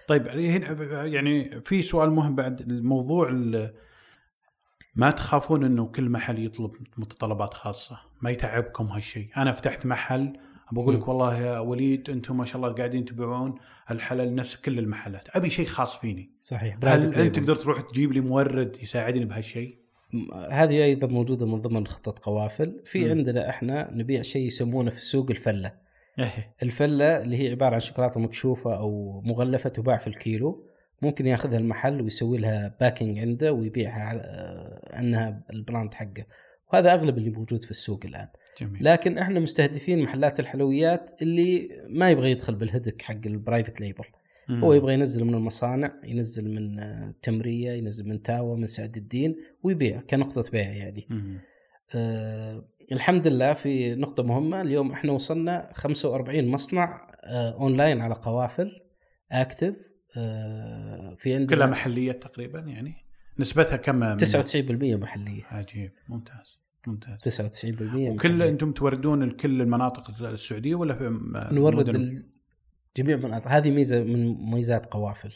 طيب 0.08 0.28
هنا 0.28 1.04
يعني 1.04 1.60
في 1.64 1.82
سؤال 1.82 2.10
مهم 2.10 2.34
بعد 2.36 2.60
الموضوع 2.60 3.28
ال- 3.28 3.74
ما 4.94 5.10
تخافون 5.10 5.64
إنه 5.64 5.86
كل 5.86 6.08
محل 6.08 6.44
يطلب 6.44 6.70
متطلبات 6.96 7.54
خاصة؟ 7.54 7.98
ما 8.22 8.30
يتعبكم 8.30 8.84
هالشيء؟ 8.86 9.28
أنا 9.36 9.52
فتحت 9.52 9.86
محل 9.86 10.32
بقول 10.72 10.94
لك. 10.94 11.08
والله 11.08 11.40
يا 11.40 11.58
وليد 11.58 12.10
أنتم 12.10 12.36
ما 12.36 12.44
شاء 12.44 12.56
الله 12.56 12.72
قاعدين 12.72 13.04
تبيعون 13.04 13.54
الحلل 13.90 14.34
نفس 14.34 14.56
كل 14.56 14.78
المحلات. 14.78 15.36
أبي 15.36 15.50
شيء 15.50 15.66
خاص 15.66 15.96
فيني. 15.96 16.30
صحيح 16.40 16.78
هل 16.84 17.14
أنت 17.14 17.36
تقدر 17.38 17.56
تروح 17.56 17.80
تجيب 17.80 18.12
لي 18.12 18.20
مورد 18.20 18.76
يساعدني 18.82 19.24
بهالشيء؟ 19.24 19.78
هذه 20.50 20.84
أيضا 20.84 21.06
موجودة 21.06 21.46
من 21.46 21.60
ضمن 21.62 21.86
خطه 21.86 22.14
قوافل، 22.22 22.80
في 22.84 23.04
مم. 23.04 23.10
عندنا 23.10 23.50
إحنا 23.50 23.90
نبيع 23.92 24.22
شيء 24.22 24.46
يسمونه 24.46 24.90
في 24.90 24.96
السوق 24.96 25.30
الفلة. 25.30 25.72
إيه. 26.18 26.54
الفلة 26.62 27.22
اللي 27.22 27.36
هي 27.36 27.50
عبارة 27.50 27.74
عن 27.74 27.80
شوكولاتة 27.80 28.20
مكشوفة 28.20 28.78
أو 28.78 29.20
مغلفة 29.20 29.70
تباع 29.70 29.96
في 29.96 30.06
الكيلو. 30.06 30.64
ممكن 31.02 31.26
ياخذها 31.26 31.58
المحل 31.58 32.02
ويسوي 32.02 32.38
لها 32.38 32.76
packing 32.80 33.18
عنده 33.18 33.52
ويبيعها 33.52 34.00
على 34.00 34.20
آه، 34.20 34.98
أنها 34.98 35.42
ال 35.52 35.59
brand 35.59 35.94
حقه. 35.94 36.24
وهذا 36.72 36.94
أغلب 36.94 37.18
اللي 37.18 37.30
موجود 37.30 37.62
في 37.64 37.70
السوق 37.70 38.00
الآن. 38.04 38.28
جميل. 38.60 38.84
لكن 38.84 39.18
إحنا 39.18 39.40
مستهدفين 39.40 40.02
محلات 40.02 40.40
الحلويات 40.40 41.22
اللي 41.22 41.68
ما 41.88 42.10
يبغى 42.10 42.30
يدخل 42.30 42.54
بال 42.54 42.64
headache 42.64 43.02
حق 43.02 43.20
ال 43.26 43.33
private 43.33 43.80
label 43.80 44.04
مم. 44.48 44.64
هو 44.64 44.72
يبغى 44.72 44.94
ينزل 44.94 45.24
من 45.24 45.34
المصانع 45.34 45.92
ينزل 46.04 46.54
من 46.54 46.78
آه، 46.78 47.14
تمريه 47.22 47.70
ينزل 47.72 48.08
من 48.08 48.22
تاوى 48.22 48.56
من 48.56 48.66
سعد 48.66 48.96
الدين 48.96 49.36
ويبيع 49.62 50.00
كنقطة 50.10 50.50
بيع 50.52 50.68
يعني. 50.72 51.06
مم. 51.10 51.38
آه 51.94 52.64
الحمد 52.92 53.26
لله 53.26 53.52
في 53.52 53.94
نقطة 53.94 54.22
مهمة. 54.22 54.60
اليوم 54.60 54.92
إحنا 54.92 55.12
وصلنا 55.12 55.70
45 55.74 56.46
مصنع 56.48 57.08
آه 57.24 57.50
أونلاين 57.60 58.00
على 58.00 58.14
قوافل 58.14 58.70
أكتف 59.32 59.90
آه 60.16 61.14
في 61.18 61.34
عندنا 61.34 61.56
كلها 61.56 61.66
محليات 61.66 62.22
تقريبا 62.22 62.58
يعني. 62.60 62.94
نسبتها 63.38 63.76
كم 63.76 63.96
من- 63.96 64.16
99% 64.16 64.96
محلية. 64.96 65.42
عجيب. 65.50 65.90
ممتاز. 66.08 66.58
ممتاز. 66.86 67.18
99% 67.20 68.10
وكل 68.10 68.14
محلية. 68.14 68.48
أنتم 68.48 68.72
توردون 68.72 69.22
لكل 69.22 69.62
المناطق 69.62 70.22
السعودية 70.22 70.74
ولا 70.74 70.94
في 70.94 71.04
نورد 71.52 72.22
جميع 72.96 73.16
مناطق 73.16 73.48
هذه 73.48 73.70
ميزة 73.70 74.02
من 74.02 74.26
مميزات 74.26 74.86
قوافل. 74.86 75.32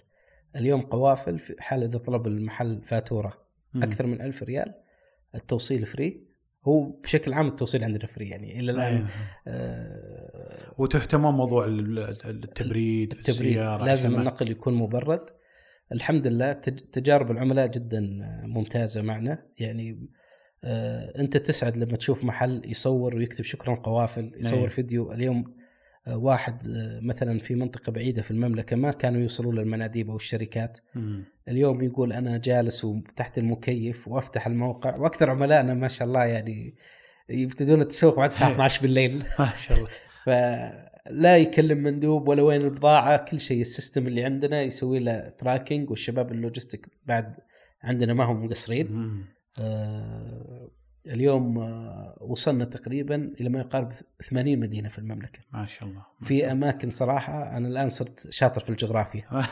اليوم 0.56 0.80
قوافل 0.80 1.38
في 1.38 1.54
حال 1.62 1.82
إذا 1.82 1.98
طلب 1.98 2.26
المحل 2.26 2.82
فاتورة 2.82 3.32
مم. 3.74 3.82
أكثر 3.82 4.06
من 4.06 4.20
1000 4.22 4.42
ريال 4.42 4.74
التوصيل 5.34 5.86
free 5.86 6.24
هو 6.66 6.80
بشكل 6.90 7.32
عام 7.32 7.48
التوصيل 7.48 7.84
عندنا 7.84 8.06
free 8.06 8.28
يعني. 8.28 8.60
إلى 8.60 8.72
الآن 8.72 8.94
أيوة. 8.96 9.08
آه 9.48 10.74
وتهتمون 10.78 11.34
موضوع 11.34 11.64
ال- 11.64 11.98
ال- 11.98 12.44
التبريد 12.44 13.12
في 13.14 13.18
التبريد. 13.20 13.58
السيارة 13.58 13.84
لازم 13.84 14.14
النقل 14.14 14.50
يكون 14.50 14.74
مبرد. 14.74 15.26
الحمد 15.92 16.26
لله 16.26 16.52
تج- 16.52 16.80
تجارب 16.92 17.30
العملاء 17.30 17.66
جدا 17.66 18.00
ممتازة 18.44 19.02
معنا. 19.02 19.46
يعني 19.58 20.08
آه 20.64 21.20
أنت 21.20 21.36
تسعد 21.36 21.76
لما 21.76 21.96
تشوف 21.96 22.24
محل 22.24 22.62
يصور 22.64 23.16
ويكتب 23.16 23.44
شكرا 23.44 23.74
قوافل 23.74 24.32
يصور 24.36 24.58
أيوة. 24.58 24.68
فيديو. 24.70 25.12
اليوم 25.12 25.38
آه 25.38 25.61
واحد 26.08 26.68
آه 26.68 27.00
مثلا 27.02 27.38
في 27.38 27.54
منطقة 27.54 27.92
بعيدة 27.92 28.22
في 28.22 28.30
المملكة 28.30 28.76
ما 28.76 28.90
كانوا 28.90 29.20
يوصلوا 29.20 29.52
للمناديب 29.52 30.10
أو 30.10 30.16
الشركات 30.16 30.78
مم. 30.94 31.24
اليوم 31.48 31.82
يقول 31.82 32.12
أنا 32.12 32.38
جالس 32.38 32.86
تحت 33.16 33.38
المكيف 33.38 34.08
وأفتح 34.08 34.46
الموقع 34.46 34.96
وأكثر 34.96 35.30
عملائنا 35.30 35.74
ما 35.74 35.88
شاء 35.88 36.08
الله 36.08 36.24
يعني 36.24 36.74
يبتدون 37.28 37.80
التسوق 37.80 38.16
بعد 38.16 38.30
الساعة 38.30 38.48
أيوة. 38.48 38.54
12 38.56 38.82
بالليل 38.82 39.24
ما 39.38 39.50
شاء 39.56 39.78
الله 39.78 39.88
فلا 40.26 41.36
يكلم 41.36 41.78
مندوب 41.78 42.28
ولا 42.28 42.42
وين 42.42 42.60
البضاعة 42.60 43.24
كل 43.24 43.40
شيء 43.40 43.60
ال 43.60 43.67
system 43.67 44.06
اللي 44.06 44.24
عندنا 44.24 44.62
يسوي 44.62 44.98
له 44.98 45.28
tracking 45.38 45.90
والشباب 45.90 46.32
ال 46.32 46.38
logistic 46.38 46.86
بعد 47.06 47.34
عندنا 47.82 48.14
ما 48.14 48.24
هم 48.24 48.44
مقصرين. 48.44 48.86
آه 49.58 50.70
اليوم 51.06 51.58
آه 51.58 52.16
وصلنا 52.20 52.64
تقريبا 52.64 53.30
إلى 53.40 53.48
ما 53.48 53.58
يقارب 53.60 53.92
80 54.30 54.58
مدينة 54.60 54.88
في 54.88 54.98
المملكة. 54.98 55.40
ما 55.52 55.66
شاء 55.66 55.88
الله 55.88 56.02
في 56.22 56.52
أماكن 56.52 56.90
صراحة 56.90 57.56
أنا 57.56 57.68
الآن 57.68 57.88
صرت 57.88 58.30
شاطر 58.30 58.60
في 58.60 58.70
الجغرافيا. 58.70 59.22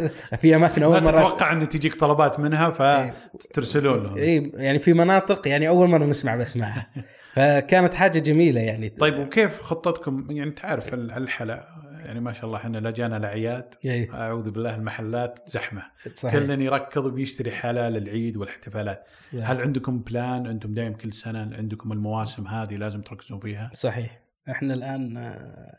في 0.40 0.56
أماكن 0.56 0.82
أول 0.82 0.94
ما 0.94 1.00
مرة 1.00 1.16
تتوقع 1.22 1.52
إن 1.52 1.68
تجيك 1.68 1.94
طلبات 1.94 2.40
منها 2.40 2.70
فترسلون 2.70 4.02
لهم. 4.02 4.16
اي 4.16 4.52
يعني 4.54 4.78
في 4.78 4.92
مناطق 4.92 5.48
يعني 5.48 5.68
أول 5.68 5.88
مرة 5.88 6.04
نسمع 6.06 6.36
بأسمائها. 6.36 6.86
فكانت 7.34 7.94
حاجة 7.94 8.18
جميلة 8.18 8.60
يعني. 8.60 8.88
طيب 8.88 9.18
وكيف 9.18 9.60
خطتكم؟ 9.62 10.26
يعني 10.30 10.50
تعرف 10.50 10.94
ال- 10.94 11.10
الحلا 11.12 11.68
يعني 12.00 12.20
ما 12.20 12.32
شاء 12.32 12.46
الله 12.46 12.58
إحنا 12.58 12.78
لا 12.78 12.90
جانا 12.90 13.16
الأعياد. 13.16 13.74
إيه، 13.84 14.14
أعوذ 14.14 14.50
بالله 14.50 14.76
المحلات 14.76 15.40
زحمة. 15.46 15.82
صحيح. 16.12 16.34
كل 16.34 16.62
يركض 16.62 17.06
وبيشتري 17.06 17.50
حلا 17.50 17.90
للعيد 17.90 18.36
والاحتفالات. 18.36 19.04
هل 19.32 19.60
عندكم 19.60 19.98
بلان 19.98 20.46
أنتم 20.46 20.74
دايم 20.74 20.92
كل 20.92 21.12
سنة 21.12 21.56
عندكم 21.56 21.92
المواسم 21.92 22.46
هذه 22.46 22.76
لازم 22.76 23.02
تركزون 23.02 23.40
فيها؟ 23.40 23.70
صحيح. 23.72 24.20
إحنا 24.50 24.74
الآن 24.74 25.16
آه، 25.16 25.78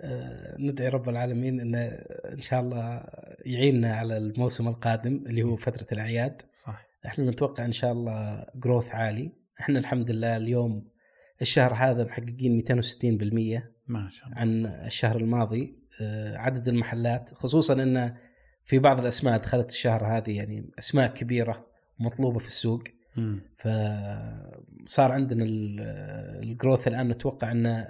آه، 0.00 0.56
ندعي 0.58 0.88
رب 0.88 1.08
العالمين 1.08 1.60
إن 1.60 1.74
إن 2.32 2.40
شاء 2.40 2.60
الله 2.60 3.04
يعيننا 3.46 3.94
على 3.94 4.16
الموسم 4.16 4.68
القادم 4.68 5.24
اللي 5.26 5.42
هو 5.42 5.56
فترة 5.56 5.86
الأعياد. 5.92 6.42
صح. 6.54 6.86
إحنا 7.06 7.30
نتوقع 7.30 7.64
إن 7.64 7.72
شاء 7.72 7.92
الله 7.92 8.46
جروث 8.54 8.90
عالي. 8.90 9.32
إحنا 9.60 9.78
الحمد 9.78 10.10
لله 10.10 10.36
اليوم 10.36 10.88
الشهر 11.42 11.74
هذا 11.74 12.04
محققين 12.04 12.58
260% 12.58 13.75
ما 13.88 14.10
شاء 14.10 14.26
الله. 14.26 14.38
عن 14.38 14.66
الشهر 14.66 15.16
الماضي 15.16 15.76
آه، 16.02 16.36
عدد 16.36 16.68
المحلات 16.68 17.34
خصوصا 17.34 17.82
إن 17.82 18.14
في 18.64 18.78
بعض 18.78 19.00
الأسماء 19.00 19.38
دخلت 19.38 19.70
الشهر 19.70 20.06
هذه 20.06 20.36
يعني 20.36 20.70
أسماء 20.78 21.14
كبيرة 21.14 21.66
مطلوبه 21.98 22.38
في 22.38 22.46
السوق. 22.48 22.82
فصار 23.58 25.12
عندنا 25.12 25.44
ال- 25.44 25.80
الجروث 26.42 26.88
الآن 26.88 27.08
نتوقع 27.08 27.50
إن 27.52 27.86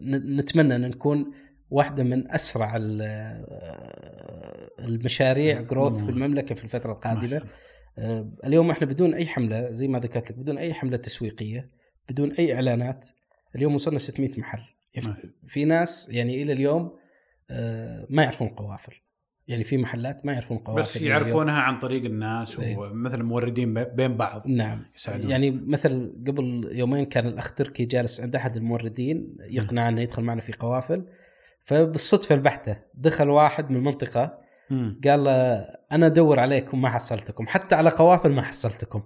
ن- 0.00 0.36
نتمنى 0.36 0.76
إن 0.76 0.80
نكون 0.80 1.32
واحدة 1.70 2.02
من 2.02 2.30
أسرع 2.30 2.76
ال- 2.76 3.02
المشاريع 4.78 5.60
جروث 5.60 6.04
في 6.04 6.10
المملكة 6.10 6.54
في 6.54 6.64
الفترة 6.64 6.92
القادمة. 6.92 7.22
آه، 7.98 8.30
اليوم 8.44 8.70
إحنا 8.70 8.86
بدون 8.86 9.14
أي 9.14 9.26
حملة 9.26 9.70
زي 9.72 9.88
ما 9.88 9.98
ذكرت 9.98 10.30
لك 10.30 10.38
بدون 10.38 10.58
أي 10.58 10.74
حملة 10.74 10.96
تسويقية 10.96 11.70
بدون 12.08 12.32
أي 12.32 12.54
إعلانات 12.54 13.06
اليوم 13.56 13.74
وصلنا 13.74 13.98
600 13.98 14.40
محل. 14.40 14.60
في 15.46 15.64
ناس 15.64 16.08
يعني 16.12 16.42
إلى 16.42 16.52
اليوم 16.52 16.96
آه، 17.50 18.06
ما 18.10 18.22
يعرفون 18.22 18.48
قوافل. 18.48 18.92
يعني 19.48 19.64
في 19.64 19.76
محلات 19.76 20.26
ما 20.26 20.32
يعرفون 20.32 20.58
قوافل 20.58 20.80
بس. 20.80 20.96
يعرفونها 20.96 21.60
عن 21.60 21.78
طريق 21.78 22.04
الناس 22.04 22.60
إيه. 22.60 22.76
ومثل 22.76 23.22
موردين 23.22 23.74
بي- 23.74 23.84
بين 23.84 24.16
بعض. 24.16 24.46
نعم. 24.48 24.84
يساعدون. 24.96 25.30
يعني 25.30 25.50
مثل 25.50 26.12
قبل 26.26 26.68
يومين 26.72 27.04
كان 27.04 27.26
الأخ 27.26 27.52
تركي 27.54 27.84
جالس 27.84 28.20
عند 28.20 28.36
أحد 28.36 28.56
الموردين 28.56 29.36
يقنع 29.40 29.88
انه 29.88 30.00
يدخل 30.00 30.22
معنا 30.22 30.40
في 30.40 30.52
قوافل. 30.52 31.04
فبالصدفة 31.64 32.34
البحتة 32.34 32.76
دخل 32.94 33.28
واحد 33.28 33.70
من 33.70 33.76
المنطقة. 33.76 34.38
قال 35.04 35.28
أنا 35.92 36.06
أدور 36.06 36.38
عليكم 36.40 36.82
ما 36.82 36.88
حصلتكم. 36.90 37.46
حتى 37.46 37.74
على 37.74 37.90
قوافل 37.90 38.30
ما 38.32 38.42
حصلتكم. 38.42 39.02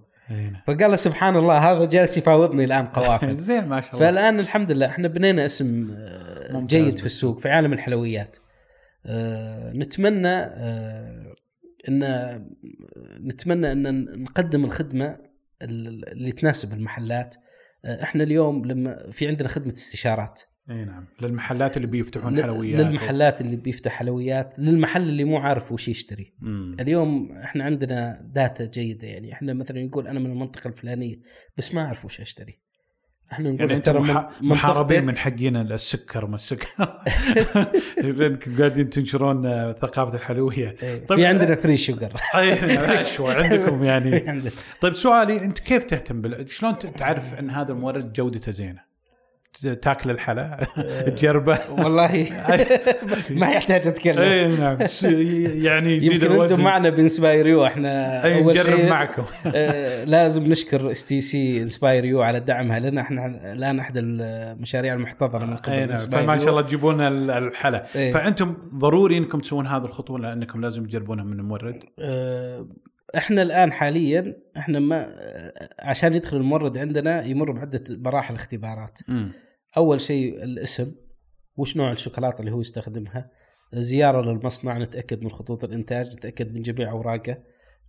فقال 0.67 0.91
له 0.91 0.97
سبحان 0.97 1.37
الله 1.37 1.59
هذا 1.59 1.85
جالس 1.85 2.19
يفاوضني 2.19 2.65
الآن 2.65 2.87
قوافل 2.87 3.35
زين 3.49 3.67
ما 3.67 3.81
شاء 3.81 3.95
الله. 3.95 4.07
فالآن 4.07 4.41
الحمد 4.41 4.73
لله 4.73 4.87
إحنا 4.87 5.09
بنينا 5.09 5.45
اسم 5.45 5.91
آه، 5.91 6.67
جيد 6.67 6.99
في 6.99 7.07
السوق 7.07 7.39
في 7.39 7.49
عالم 7.49 7.73
الحلويات. 7.73 8.37
آه، 9.07 9.73
نتمنى 9.73 10.29
آه، 10.29 11.35
إن 11.89 12.03
نتمنى 13.21 13.73
إن 13.73 14.05
نقدم 14.23 14.65
الخدمة 14.65 15.17
اللي 15.63 16.33
تناسب 16.33 16.73
المحلات. 16.73 17.35
إحنا 17.85 18.25
اليوم 18.25 18.65
لما 18.65 19.11
في 19.11 19.29
عندنا 19.29 19.49
خدمة 19.49 19.73
استشارات. 19.73 20.41
إي 20.71 20.85
نعم. 20.85 21.05
للمحلات 21.21 21.77
اللي 21.77 21.87
بيفتحون 21.89 22.37
ل- 22.39 22.43
حلويات 22.43 22.81
للمحلات 22.87 23.41
اللي 23.41 23.57
بيفتح 23.57 23.93
حلويات 23.93 24.55
للمحل 24.59 25.03
اللي 25.03 25.25
مو 25.25 25.37
عارف 25.37 25.73
وش 25.73 25.89
يشتري. 25.89 26.33
مم. 26.41 26.77
اليوم 26.81 27.33
إحنا 27.33 27.65
عندنا 27.65 28.21
داتا 28.35 28.67
جيدة 28.67 29.09
يعني 29.09 29.33
إحنا 29.33 29.55
مثلا 29.55 29.79
يقول 29.81 30.07
أنا 30.09 30.21
من 30.21 30.31
المنطقة 30.31 30.69
الفلانية 30.69 31.17
بس 31.57 31.75
ما 31.75 31.81
أعرف 31.85 32.05
وش 32.05 32.21
أشتري. 32.21 32.59
إحنا 33.33 33.49
نقول 33.49 33.61
يعني 33.61 33.75
انت 33.75 33.85
ترى 33.87 34.01
مح... 34.01 34.29
من- 34.43 34.49
محاربين 34.49 35.05
من 35.05 35.17
حقين 35.17 35.57
السكر 35.57 36.27
ما 36.27 36.35
السكر. 36.37 36.69
لانكم 37.99 38.59
قاعدين 38.59 38.91
تنشرون 38.91 39.43
ثقافة 39.73 40.15
الحلويات 40.17 40.85
إيه، 40.85 41.07
طيب، 41.07 41.19
في 41.19 41.27
عندنا 41.27 41.55
free 41.55 41.77
sugar 41.77 42.13
إي 42.35 42.53
عندكم 43.19 43.85
يعني. 43.85 44.25
طيب 44.83 44.93
سؤالي 44.93 45.45
أنت 45.45 45.59
كيف 45.59 45.85
تهتم 45.85 46.21
بال... 46.21 46.51
شلون 46.51 46.79
تعرف 46.79 47.35
إن 47.35 47.51
هذا 47.51 47.73
المورد 47.73 48.13
جودته 48.13 48.53
زينة؟ 48.53 48.88
تاكل 49.83 50.11
الحلا 50.11 50.67
تجربه. 51.07 51.59
والله. 51.71 52.27
ما 53.31 53.51
يحتاج 53.51 53.87
أتكلم. 53.89 54.19
اي 54.19 54.47
نعم. 54.57 54.79
يعني 55.65 55.97
يزيد 55.97 56.13
يمكن 56.13 56.25
أنتم 56.27 56.33
الوزن. 56.35 56.63
معنا 56.63 56.91
ب 56.91 57.47
inspireU 57.47 57.67
إحنا 57.67 58.25
اي 58.25 58.45
نجرب 58.45 58.81
معكم. 58.81 59.23
آه، 59.55 60.05
لازم 60.05 60.47
نشكر 60.47 60.91
stc 60.91 61.63
inspireU 61.63 62.23
على 62.23 62.41
دعمها 62.41 62.81
لنا. 62.81 63.01
إحنا 63.01 63.27
الان 63.53 63.79
احد 63.81 63.95
المشاريع 63.97 64.95
المحتضنه 64.95 65.47
من 65.47 65.57
قبل 65.57 65.73
اي 65.75 65.87
نعم. 65.87 65.97
فما. 65.97 66.37
شاء 66.37 66.49
الله 66.49 66.63
تجيبون 66.63 67.01
ال- 67.01 67.31
الحلا. 67.31 67.87
إيه. 67.97 68.13
فأنتم 68.13 68.57
ضروري 68.75 69.19
إنكم 69.19 69.41
تسوون 69.41 69.67
هذه 69.67 69.85
الخطوة 69.85 70.19
لأنكم 70.19 70.61
لازم 70.61 70.87
تجربونها 70.87 71.25
من 71.25 71.33
المورد. 71.41 71.83
إحنا 73.17 73.43
الآن 73.43 73.73
حاليا 73.73 74.37
إحنا 74.57 74.79
ما 74.79 75.07
عشان 75.81 76.15
يدخل 76.15 76.37
المورد 76.37 76.79
عندنا 76.79 77.25
يمر 77.25 77.53
بعدة 77.53 77.85
مراحل 77.91 78.35
اختبارات. 78.35 78.99
امم 79.09 79.33
أول 79.77 80.01
شيء 80.01 80.45
الاسم 80.45 80.95
وش 81.57 81.77
نوع 81.77 81.93
الشوكولاتة 81.93 82.41
اللي 82.41 82.53
هو 82.53 82.61
يستخدمها؟ 82.61 83.31
زيارة 83.75 84.23
للمصنع 84.23 84.79
نتأكد 84.79 85.23
من 85.23 85.31
خطوط 85.31 85.65
الإنتاج 85.65 86.17
نتأكد 86.17 86.55
من 86.55 86.63
جميع 86.63 86.91
أوراقه 86.91 87.39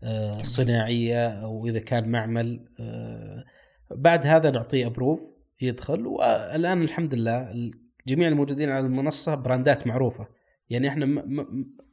آه، 0.03 0.39
الصناعيه 0.39 1.27
أو 1.27 1.65
إذا 1.65 1.79
كان 1.79 2.09
معمل 2.09 2.65
آه، 2.79 3.45
بعد 3.91 4.25
هذا 4.25 4.51
نعطيه 4.51 4.86
approve 4.86 5.19
يدخل. 5.62 6.07
والآن 6.07 6.81
الحمد 6.81 7.15
لله 7.15 7.71
جميع 8.07 8.27
الموجودين 8.27 8.69
على 8.69 8.86
المنصة 8.86 9.36
براندات 9.36 9.88
معروفة. 9.88 10.27
يعني 10.69 10.88
إحنا 10.88 11.05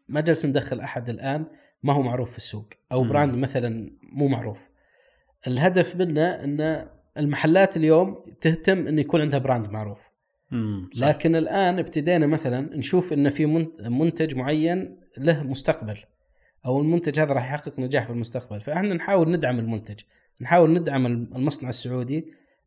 ما 0.08 0.20
جالس 0.20 0.46
ندخل 0.46 0.80
أحد 0.80 1.08
الآن 1.08 1.46
ما 1.82 1.92
هو 1.92 2.02
معروف 2.02 2.30
في 2.30 2.38
السوق. 2.38 2.68
أو. 2.92 3.04
brand 3.04 3.36
مثلا 3.36 3.90
مو 4.02 4.28
معروف. 4.28 4.70
الهدف 5.46 5.96
منه 5.96 6.22
ان 6.22 6.88
المحلات 7.18 7.76
اليوم 7.76 8.24
تهتم 8.40 8.86
انه 8.86 9.00
يكون 9.00 9.20
عندها 9.20 9.38
brand 9.38 9.70
معروف 9.70 10.10
صح. 10.94 11.06
لكن 11.06 11.36
الآن 11.36 11.78
ابتدينا 11.78 12.26
مثلا 12.26 12.76
نشوف 12.76 13.12
إن 13.12 13.28
في 13.28 13.46
منت- 13.46 13.80
منتج 13.80 14.34
معين 14.34 14.96
له 15.18 15.42
مستقبل 15.42 15.98
أو 16.66 16.80
المنتج 16.80 17.20
هذا 17.20 17.32
راح 17.32 17.44
يحقق 17.44 17.80
نجاح 17.80 18.04
في 18.06 18.10
المستقبل 18.12 18.60
فإحنا 18.60 18.94
نحاول 18.94 19.30
ندعم 19.30 19.58
المنتج 19.58 20.00
نحاول 20.40 20.72
ندعم 20.72 21.06
المصنع 21.06 21.68
السعودي 21.68 22.24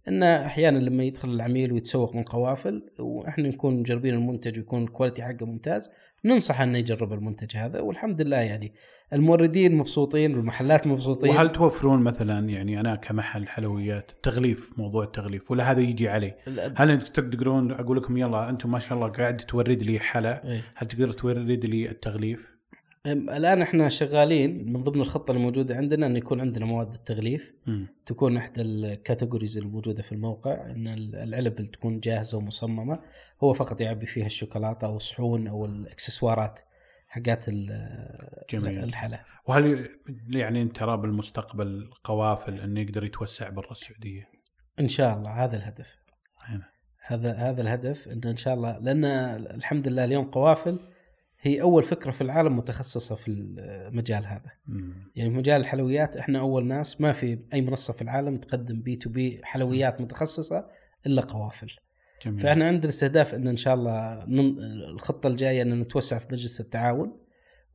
إن 0.09 0.23
أحيانا 0.23 0.79
لما 0.79 1.03
يدخل 1.03 1.29
العميل 1.29 1.73
ويتسوق 1.73 2.15
من 2.15 2.23
قوافل 2.23 2.83
وإحنا 2.99 3.47
نكون 3.47 3.79
مجربين 3.79 4.13
المنتج 4.13 4.57
ويكون 4.57 4.83
الكواليتي 4.83 5.23
حقه 5.23 5.45
ممتاز 5.45 5.91
ننصح 6.25 6.61
إنه 6.61 6.77
يجرب 6.77 7.13
المنتج 7.13 7.57
هذا 7.57 7.79
والحمد 7.79 8.21
لله 8.21 8.37
يعني 8.37 8.73
الموردين 9.13 9.75
مبسوطين 9.75 10.35
والمحلات 10.35 10.87
مبسوطين 10.87 11.29
وهل 11.29 11.51
توفرون 11.51 12.01
مثلا 12.01 12.49
يعني 12.49 12.79
أنا 12.79 12.95
كمحل 12.95 13.47
حلويات 13.47 14.12
تغليف 14.23 14.73
موضوع 14.77 15.03
التغليف 15.03 15.51
ولا 15.51 15.71
هذا 15.71 15.81
يجي 15.81 16.10
عليه؟ 16.10 16.38
هل 16.75 16.91
أنتم 16.91 17.05
تقدرون 17.05 17.71
أقول 17.71 17.97
لكم 17.97 18.17
يلا 18.17 18.49
أنتم 18.49 18.71
ما 18.71 18.79
شاء 18.79 18.93
الله 18.97 19.07
قاعد 19.07 19.38
تورد 19.38 19.84
لي 19.84 19.99
حلا 19.99 20.47
إيه. 20.47 20.62
هل 20.75 20.88
تقدر 20.88 21.12
تورد 21.12 21.65
لي 21.65 21.89
التغليف؟ 21.89 22.48
الآن 23.07 23.62
إحنا 23.62 23.89
شغالين 23.89 24.73
من 24.73 24.83
ضمن 24.83 25.01
الخطة 25.01 25.31
الموجوده 25.31 25.75
عندنا 25.75 26.05
إن 26.05 26.15
يكون 26.15 26.41
عندنا 26.41 26.65
مواد 26.65 26.93
التغليف 26.93 27.53
مم. 27.67 27.88
تكون 28.05 28.38
إحدى 28.38 28.62
الكاتيجوريز 28.62 29.57
الموجودة 29.57 30.03
في 30.03 30.12
الموقع 30.12 30.71
إن 30.71 30.88
العلب 31.13 31.57
اللي 31.57 31.71
تكون 31.71 31.99
جاهزة 31.99 32.38
ومصممة 32.38 32.99
هو 33.43 33.53
فقط 33.53 33.81
يعبي 33.81 34.05
فيها 34.05 34.25
الشوكولاتة 34.25 34.88
أو 34.88 34.97
الصحون 34.97 35.47
أو 35.47 35.65
الإكسسوارات 35.65 36.59
حقات 37.07 37.49
جميل. 38.49 38.79
الحلا 38.83 39.25
وهل 39.47 39.89
يعني 40.29 40.62
أنت 40.62 40.75
ترى 40.75 40.97
بالمستقبل 40.97 41.89
قوافل 42.03 42.59
انه 42.59 42.79
يقدر 42.81 43.03
يتوسع 43.03 43.49
برا 43.49 43.71
السعودية؟ 43.71 44.29
إن 44.79 44.88
شاء 44.88 45.17
الله 45.17 45.43
هذا 45.45 45.57
الهدف 45.57 45.99
هنا. 46.39 46.69
هذا 47.05 47.33
هذا 47.33 47.62
الهدف 47.62 48.07
ان 48.07 48.21
إن 48.25 48.38
شاء 48.38 48.53
الله 48.53 48.77
لأن 48.77 49.05
الحمد 49.55 49.88
لله 49.88 50.05
اليوم 50.05 50.25
قوافل 50.25 50.79
هي 51.41 51.62
أول 51.62 51.84
فكرة 51.84 52.12
في 52.12 52.21
العالم 52.21 52.58
متخصصة 52.58 53.15
في 53.15 53.28
المجال 53.28 54.25
هذا. 54.25 54.52
مم. 54.67 55.12
يعني 55.15 55.30
في 55.30 55.38
مجال 55.38 55.62
الحلويات 55.62 56.17
إحنا 56.17 56.39
أول 56.39 56.65
ناس 56.67 57.02
ما 57.02 57.12
في 57.12 57.39
أي 57.54 57.62
منصة 57.62 57.93
في 57.93 58.02
العالم 58.02 58.38
تقدم 58.38 58.82
B 58.82 58.95
to 58.95 59.10
B 59.10 59.41
حلويات 59.43 60.02
متخصصة 60.02 60.65
إلا 61.06 61.21
قوافل. 61.21 61.71
جميل. 62.25 62.39
فإحنا 62.39 62.67
عندنا 62.67 62.89
استهداف 62.89 63.36
إن 63.36 63.47
إن 63.47 63.58
شاء 63.58 63.73
الله 63.73 64.25
نن... 64.28 64.56
الخطة 64.93 65.28
الجاية 65.28 65.62
إن 65.62 65.80
نتوسع 65.80 66.17
في 66.17 66.28
مجلس 66.32 66.62
التعاون 66.62 67.17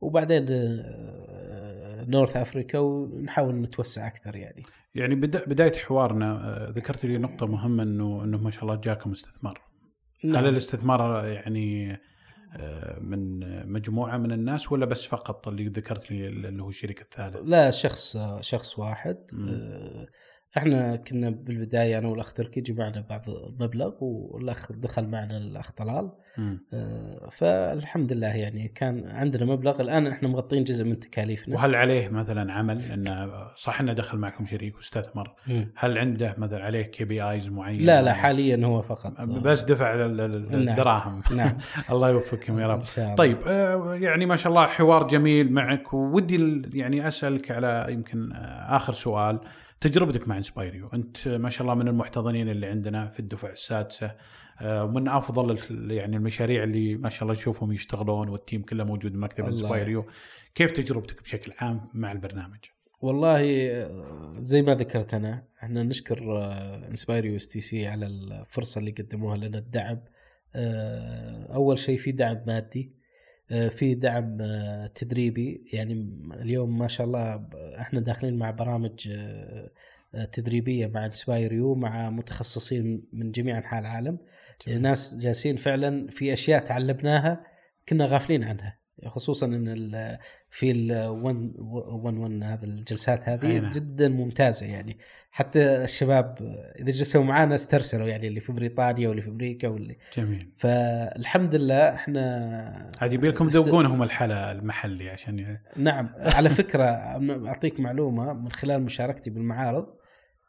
وبعدين 0.01 0.45
آه، 0.49 2.05
North 2.07 2.37
Africa 2.37 2.79
ونحاول 2.79 3.55
نتوسع 3.55 4.07
أكثر 4.07 4.35
يعني. 4.35 4.63
يعني 4.95 5.15
بدا 5.15 5.45
بداية 5.45 5.73
حوارنا 5.73 6.31
آه، 6.31 6.69
ذكرت 6.69 7.05
لي 7.05 7.17
نقطة 7.17 7.45
مهمة 7.45 7.83
انه 7.83 8.23
إنه 8.23 8.37
ما 8.37 8.51
شاء 8.51 8.63
الله 8.63 8.75
جاكم 8.75 9.11
استثمار 9.11 9.61
هل 10.23 10.31
نعم. 10.31 10.45
الاستثمار 10.45 11.25
يعني 11.27 11.91
آه، 11.91 11.99
من 13.01 13.39
مجموعة 13.71 14.17
من 14.17 14.31
الناس 14.31 14.71
ولا 14.71 14.85
بس 14.85 15.05
فقط 15.05 15.47
اللي 15.47 15.67
ذكرت 15.67 16.11
لي 16.11 16.27
اللي 16.27 16.63
هو 16.63 16.69
الشريك 16.69 17.01
الثالث؟ 17.01 17.37
لا 17.43 17.71
شخص 17.71 18.17
شخص 18.41 18.79
واحد 18.79 19.17
مم. 19.33 20.05
إحنا 20.57 20.95
كنا 20.95 21.29
بالبداية 21.29 21.97
أنا 21.97 22.07
والاخ 22.07 22.33
تركي 22.33 22.61
جمعنا 22.61 23.05
بعض 23.09 23.25
مبلغ 23.59 23.93
والأخ 24.01 24.71
دخل 24.71 25.07
معنا 25.07 25.37
الاخ 25.37 25.71
طلال. 25.71 26.11
آه، 26.73 27.29
فالحمد 27.31 28.13
لله 28.13 28.27
يعني 28.27 28.67
كان 28.67 29.03
عندنا 29.07 29.45
مبلغ. 29.45 29.81
الآن 29.81 30.07
إحنا 30.07 30.27
مغطين 30.27 30.63
جزء 30.63 30.85
من 30.85 30.99
تكاليفنا. 30.99 31.55
وهل 31.55 31.75
عليه 31.75 32.09
مثلا 32.09 32.53
عمل؟ 32.53 32.81
انه 32.81 33.31
صح 33.55 33.79
إنه 33.79 33.93
دخل 33.93 34.17
معكم 34.17 34.45
شريك 34.45 34.75
واستثمر 34.75 35.33
مم. 35.47 35.71
هل 35.75 35.97
عنده 35.97 36.35
مثلا 36.37 36.63
عليه 36.63 36.81
KPIs 36.81 37.49
معين؟ 37.49 37.85
لا 37.85 38.01
لا 38.01 38.13
حاليا 38.13 38.65
هو 38.65 38.81
فقط. 38.81 39.21
بس 39.21 39.63
دفع 39.63 39.95
نعم. 39.95 40.19
الدراهم. 40.53 41.21
نعم. 41.35 41.57
الله 41.91 42.09
يوفقكم 42.09 42.59
يا 42.59 42.67
رب. 42.67 42.79
إن 42.79 42.85
شاء 42.85 43.05
الله. 43.05 43.15
طيب 43.15 43.37
آه، 43.47 43.95
يعني 43.95 44.25
ما 44.25 44.35
شاء 44.35 44.49
الله 44.49 44.65
حوار 44.65 45.07
جميل 45.07 45.51
معك. 45.53 45.93
ودي 45.93 46.61
يعني 46.73 47.07
أسألك 47.07 47.51
على 47.51 47.85
يمكن 47.89 48.31
آه، 48.31 48.75
آخر 48.75 48.93
سؤال. 48.93 49.39
تجربتك 49.87 50.27
مع 50.27 50.37
inspireU 50.37 50.89
أنت 50.93 51.27
ما 51.27 51.49
شاء 51.49 51.61
الله 51.61 51.73
من 51.73 51.87
المحتضنين 51.87 52.49
اللي 52.49 52.67
عندنا 52.67 53.07
في 53.07 53.19
الدفعه 53.19 53.51
السادسة. 53.51 54.11
آه، 54.61 54.83
ومن 54.85 55.07
أفضل 55.07 55.59
ال- 55.71 55.91
يعني 55.91 56.17
المشاريع 56.17 56.63
اللي 56.63 56.95
ما 56.95 57.09
شاء 57.09 57.23
الله 57.23 57.33
نشوفهم 57.33 57.71
يشتغلون 57.71 58.29
وال 58.29 58.40
team 58.40 58.61
كله 58.61 58.83
موجود 58.83 59.13
بمكتب 59.13 59.45
inspireU 59.45 60.05
كيف 60.55 60.71
تجربتك 60.71 61.21
بشكل 61.23 61.53
عام 61.59 61.81
مع 61.93 62.11
البرنامج؟ 62.11 62.59
والله 63.01 63.67
آه، 63.71 64.35
زي 64.39 64.61
ما 64.61 64.75
ذكرت 64.75 65.13
أنا 65.13 65.43
إحنا 65.63 65.83
نشكر 65.83 66.17
inspire 66.89 67.35
stc 67.35 67.87
على 67.87 68.05
الفرصة 68.07 68.79
اللي 68.79 68.91
قدموها 68.91 69.37
لنا 69.37 69.57
الدعم. 69.57 69.99
آه، 70.55 71.53
أول 71.53 71.79
شيء 71.79 71.97
في 71.97 72.11
دعم 72.11 72.37
مادي. 72.47 72.91
آه، 72.91 73.04
في 73.69 73.95
دعم 73.95 74.37
آه، 74.41 74.87
تدريبي. 74.87 75.63
يعني 75.73 76.09
اليوم 76.33 76.77
ما 76.77 76.87
شاء 76.87 77.07
الله 77.07 77.47
إحنا 77.79 77.99
داخلين 77.99 78.37
مع 78.37 78.51
برامج 78.51 79.09
آه، 79.11 79.69
آه، 80.15 80.25
تدريبية 80.25 80.87
مع 80.87 81.05
inspire 81.05 81.53
مع 81.75 82.09
متخصصين 82.09 83.03
من 83.13 83.31
جميع 83.31 83.57
أنحاء 83.57 83.79
العالم. 83.79 84.17
يعني 84.67 84.79
ناس 84.79 85.17
جالسين 85.17 85.55
فعلا 85.55 86.07
في 86.07 86.33
أشياء 86.33 86.63
تعلمناها 86.63 87.43
كنا 87.89 88.05
غافلين 88.05 88.43
عنها 88.43 88.77
خصوصا 89.05 89.45
إن 89.45 89.67
ال- 89.67 90.17
في 90.57 90.71
ال 90.71 91.07
1 91.07 91.53
1 91.59 92.17
1 92.17 92.43
هذا 92.43 92.65
الجلسات 92.65 93.29
هذه 93.29 93.57
نعم. 93.59 93.71
جدا 93.71 94.09
ممتازة 94.09 94.65
يعني. 94.65 94.97
حتى 95.31 95.83
الشباب 95.83 96.37
إذا 96.79 96.91
جلسوا 96.91 97.23
معانا 97.23 97.55
استرسلوا 97.55 98.07
يعني 98.07 98.27
اللي 98.27 98.39
في 98.39 98.51
بريطانيا 98.51 99.07
واللي 99.09 99.21
في 99.21 99.29
أمريكا 99.29 99.67
واللي. 99.67 99.97
جميل. 100.17 100.49
فالحمد 100.57 101.55
لله 101.55 101.93
إحنا 101.93 102.91
عاد 103.01 103.13
يبي 103.13 103.27
لكم 103.29 103.45
است- 103.47 103.53
تذوقونهم 103.53 104.03
الحلا 104.03 104.51
المحلي 104.51 105.09
عشان 105.09 105.39
ي- 105.39 105.59
نعم. 105.77 106.09
على 106.17 106.49
فكرة 106.49 106.83
أعطيك 107.47 107.79
معلومة 107.79 108.33
من 108.33 108.51
خلال 108.51 108.81
مشاركتي 108.81 109.29
بالمعارض 109.29 109.87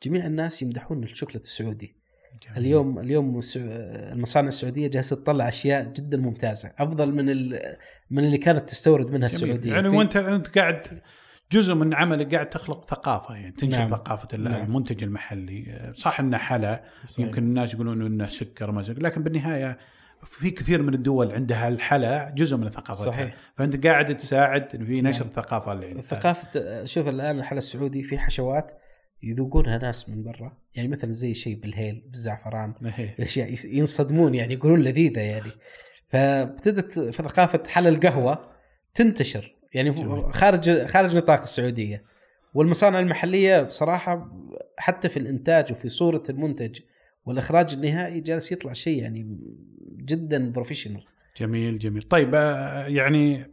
جميع 0.03 0.27
الناس 0.27 0.63
يمدحون 0.63 1.03
الشوكولاته 1.05 1.45
السعودي. 1.45 1.97
جميل. 2.43 2.59
اليوم 2.59 2.99
اليوم 2.99 3.41
المصانع 3.57 4.49
السعودية 4.49 4.89
جالسة 4.89 5.17
تطلع 5.17 5.49
أشياء 5.49 5.93
جدا 5.93 6.17
ممتازة 6.17 6.73
أفضل 6.79 7.13
من 7.13 7.51
من 8.11 8.25
اللي 8.25 8.39
كانت 8.39 8.69
تستورد 8.69 9.11
منها 9.11 9.29
جميل. 9.29 9.43
السعودية 9.45 9.73
يعني 9.73 9.89
وأنت 9.89 10.17
أنت 10.17 10.59
قاعد 10.59 11.01
جزء 11.53 11.75
من 11.75 11.95
عملك 11.95 12.35
قاعد 12.35 12.49
تخلق 12.49 12.91
ثقافة 12.91 13.35
يعني 13.35 13.53
تنشر 13.53 13.79
نعم. 13.79 13.91
ثقافة 13.91 14.39
نعم. 14.39 14.65
المنتج 14.65 15.05
المحلي 15.05 15.93
صح 15.95 16.21
إنه 16.21 16.37
حلا. 16.39 16.85
يمكن 17.19 17.43
الناس 17.43 17.75
يقولون 17.75 18.07
إنه 18.07 18.29
سكر 18.29 18.71
ما 18.71 18.83
سكر 18.83 19.03
لكن 19.03 19.23
بالنهاية 19.23 19.79
في 20.25 20.51
كثير 20.51 20.83
من 20.83 20.95
الدول 20.95 21.33
عندها 21.33 21.69
الحلا 21.69 22.33
جزء 22.37 22.57
من 22.57 22.71
ثقافتها 22.71 23.05
صحيح. 23.05 23.35
فأنت 23.57 23.87
قاعد 23.87 24.17
تساعد 24.17 24.71
في 24.71 25.03
نشر 25.03 25.21
نعم. 25.21 25.29
الثقافة 25.29 25.73
اللي 25.73 25.87
عندها 25.87 26.03
ثقافة 26.03 26.85
شوف 26.85 27.09
الآن 27.09 27.39
الحلا 27.39 27.59
السعودي 27.59 28.03
في 28.03 28.19
حشوات 28.19 28.73
يذوقونها 29.23 29.79
ناس 29.79 30.09
من 30.09 30.23
برا. 30.23 30.57
يعني 30.75 30.89
مثلا 30.89 31.13
زي 31.13 31.35
شيء 31.35 31.61
بالهيل 31.61 32.03
بالزعفران. 32.09 32.75
الأشياء 32.99 33.55
ينصدمون 33.67 34.35
يعني 34.35 34.55
يقولون 34.55 34.83
لذيذة 34.83 35.21
يعني. 35.21 35.51
فابتدت 36.09 36.99
في 36.99 37.23
ثقافه 37.23 37.63
حلا 37.69 37.87
القهوة 37.87 38.51
تنتشر. 38.95 39.55
يعني 39.75 39.91
جميل. 39.91 40.35
خارج 40.35 40.87
خارج 40.87 41.17
نطاق 41.17 41.43
السعودية. 41.43 42.05
والمصانع 42.55 43.01
المحلية 43.01 43.63
بصراحة 43.63 44.33
حتى 44.79 45.09
في 45.09 45.17
الإنتاج 45.17 45.73
وفي 45.73 45.89
صورة 45.89 46.23
المنتج 46.31 46.81
والإخراج 47.27 47.75
النهائي 47.75 48.21
جالس 48.21 48.53
يطلع 48.53 48.73
شيء 48.73 49.03
يعني 49.03 49.39
جدا 49.97 50.53
professional 50.53 51.05
جميل 51.41 51.79
جميل. 51.79 52.03
طيب 52.03 52.31
آه، 52.35 52.87
يعني 52.87 53.51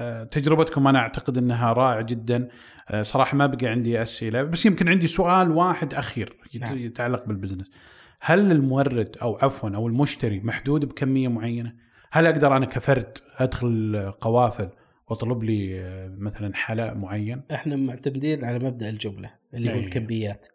آه، 0.00 0.24
تجربتكم 0.24 0.88
أنا 0.88 0.98
أعتقد 0.98 1.38
إنها 1.38 1.72
رائعة 1.72 2.02
جدا. 2.02 2.48
صراحة 3.02 3.36
ما 3.36 3.46
بقى 3.46 3.66
عندي 3.66 4.02
أسئلة 4.02 4.42
بس 4.42 4.66
يمكن 4.66 4.88
عندي 4.88 5.06
سؤال 5.06 5.50
واحد 5.50 5.94
أخير 5.94 6.36
نعم. 6.60 6.78
يتعلق 6.78 7.24
بال 7.26 7.35
business 7.35 7.70
هل 8.20 8.52
المورد 8.52 9.16
أو 9.22 9.38
عفوا 9.42 9.70
أو 9.70 9.86
المشتري 9.86 10.40
محدود 10.40 10.84
بكمية 10.84 11.28
معينة 11.28 11.72
هل 12.10 12.26
أقدر 12.26 12.56
أنا 12.56 12.66
كفرد 12.66 13.18
أدخل 13.38 14.12
قوافل 14.20 14.68
وأطلب 15.08 15.42
لي 15.42 15.80
آه، 15.80 16.14
مثلا 16.18 16.54
حلاء 16.54 16.94
معين 16.94 17.42
إحنا 17.52 17.76
معتمدين 17.76 18.44
على 18.44 18.58
مبدأ 18.58 18.88
الجملة 18.88 19.30
اللي 19.54 19.70
هو 19.70 19.74
أي. 19.74 19.80
الكميات 19.84 20.46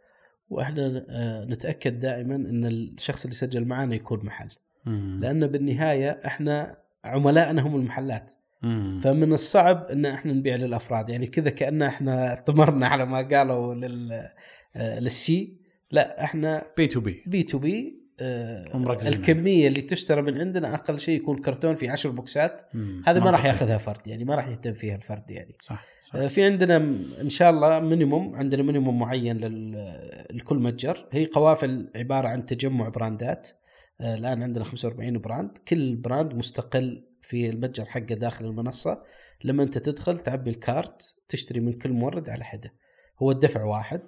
وإحنا 0.49 1.05
آه، 1.09 1.45
نتأكد 1.45 1.99
دائما 1.99 2.35
إن 2.35 2.65
الشخص 2.65 3.23
اللي 3.23 3.35
سجل 3.35 3.65
معنا 3.65 3.95
يكون 3.95 4.25
محل 4.25 4.49
مم. 4.85 5.19
لأن 5.21 5.47
بالنهاية 5.47 6.21
إحنا 6.25 6.77
عملائنا 7.05 7.61
هم 7.61 7.75
المحلات 7.75 8.31
مم. 8.61 8.99
فمن 9.03 9.33
الصعب 9.33 9.85
إن 9.91 10.05
إحنا 10.05 10.33
نبيع 10.33 10.55
للأفراد. 10.55 11.09
يعني 11.09 11.27
كذا 11.27 11.49
كأن 11.49 11.81
إحنا 11.81 12.43
طمرنا 12.45 12.87
على 12.87 13.05
ما 13.05 13.27
قالوا 13.27 13.73
لل 13.73 14.11
آه، 14.75 14.99
لل 14.99 15.38
C 15.38 15.57
لا 15.91 16.23
إحنا 16.23 16.63
B 16.77 16.87
to 16.87 16.99
B. 16.99 17.23
B 17.27 17.43
to 17.43 17.57
B 17.59 18.07
ومركزين 18.73 19.13
الكمية 19.13 19.67
اللي 19.67 19.81
تشترى 19.81 20.21
من 20.21 20.37
عندنا 20.37 20.73
أقل 20.73 20.99
شيء 20.99 21.15
يكون 21.15 21.37
كرتون 21.37 21.75
في 21.75 21.89
عشر 21.89 22.09
بوكسات. 22.09 22.61
مم. 22.73 23.03
هذا 23.05 23.19
ما 23.19 23.29
راح. 23.29 23.45
ياخذها 23.45 23.77
فرد 23.77 24.07
يعني 24.07 24.23
ما 24.25 24.35
راح 24.35 24.47
يهتم 24.47 24.73
فيها 24.73 24.95
الفرد 24.95 25.31
يعني. 25.31 25.55
صح, 25.61 25.85
صح. 26.07 26.15
آه، 26.15 26.27
في 26.27 26.43
عندنا 26.43 26.77
إن 27.21 27.29
شاء 27.29 27.49
الله 27.49 27.79
minimum 27.79 28.35
عندنا 28.35 28.63
minimum 28.63 28.99
معين 28.99 29.37
لكل 30.31 30.57
متجر. 30.57 31.07
هي 31.11 31.25
قوافل 31.25 31.89
عبارة 31.95 32.27
عن 32.27 32.45
تجمع 32.45 32.89
براندات. 32.89 33.49
آه، 34.01 34.15
الآن 34.15 34.43
عندنا 34.43 34.63
45 34.63 35.17
brand. 35.17 35.57
كل 35.67 35.95
brand 35.95 36.33
مستقل 36.33 37.03
في 37.27 37.49
المتجر 37.49 37.85
حقه 37.85 38.15
داخل 38.15 38.45
المنصة 38.45 39.03
لما 39.43 39.63
أنت 39.63 39.77
تدخل 39.77 40.17
تعبي 40.17 40.49
ال 40.49 40.62
cart 40.62 41.15
تشتري 41.29 41.59
من 41.59 41.73
كل 41.73 41.91
مورد 41.91 42.29
على 42.29 42.43
حدة 42.43 42.73
هو 43.19 43.31
الدفع 43.31 43.63
واحد. 43.63 44.01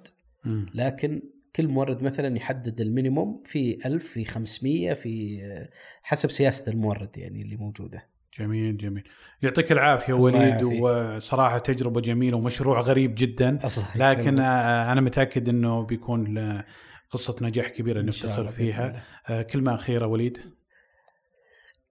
لكن 0.74 1.22
كل 1.56 1.68
مورد 1.68 2.02
مثلا 2.02 2.36
يحدد 2.36 2.80
المينيموم 2.80 3.42
في 3.44 3.78
1000 3.86 4.06
في 4.06 4.24
500 4.24 4.92
في 4.94 5.42
آه، 5.42 5.68
حسب 6.02 6.30
سياسة 6.30 6.72
المورد 6.72 7.18
يعني 7.18 7.42
اللي 7.42 7.56
موجودة 7.56 8.06
جميل 8.38 8.76
جميل 8.76 9.02
يعطيك 9.42 9.72
العافية 9.72 10.12
وليد. 10.12 10.62
وصراحة 10.62 11.58
تجربة 11.58 12.00
جميلة 12.00 12.36
ومشروع 12.36 12.80
غريب 12.80 13.14
جدا 13.18 13.58
لكن. 13.96 14.38
آه، 14.38 14.92
أنا 14.92 15.00
متأكد 15.00 15.48
إنه 15.48 15.82
بيكون 15.82 16.62
قصة 17.10 17.36
نجاح 17.42 17.68
كبيرة 17.68 18.02
نفتخر 18.02 18.48
فيها. 18.50 19.04
آه، 19.28 19.42
كلمه 19.42 19.74
اخيره 19.74 20.06
وليد 20.06 20.38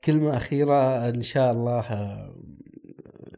كلمة 0.04 0.38
أخيرة 0.38 1.10
إن 1.10 1.22
شاء 1.22 1.52
الله 1.52 1.80
آه، 1.80 2.36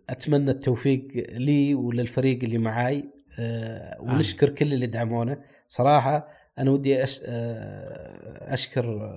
أتمنى 0.10 0.52
التوفيق 0.52 1.08
لي 1.30 1.76
وللفريق 1.76 2.44
اللي 2.44 2.58
معاي 2.58 3.10
آه، 3.40 4.02
ونشكر 4.02 4.50
كل 4.50 4.74
اللي 4.74 4.88
دعمونا. 4.88 5.42
صراحة 5.68 6.28
أنا 6.60 6.72
ودي 6.72 7.04
أش... 7.04 7.22
آه، 7.26 8.54
أشكر 8.54 9.12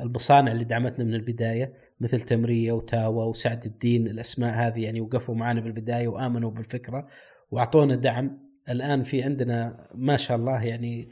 المصانع 0.00 0.52
اللي 0.52 0.64
دعمتنا 0.64 1.04
من 1.04 1.14
البداية 1.14 1.72
مثل 2.00 2.20
تمرية 2.20 2.72
وتاوا 2.72 3.24
وسعد 3.24 3.64
الدين 3.64 4.06
الأسماء 4.06 4.54
هذه 4.54 4.84
يعني 4.84 5.00
وقفوا 5.00 5.34
معنا 5.34 5.60
بالبداية 5.60 6.08
وآمنوا 6.08 6.50
بالفكرة 6.50 7.06
وأعطونا 7.50 7.96
دعم. 7.96 8.38
الآن 8.68 9.02
في 9.02 9.22
عندنا 9.22 9.86
ما 9.94 10.16
شاء 10.16 10.36
الله 10.36 10.64
يعني 10.64 11.08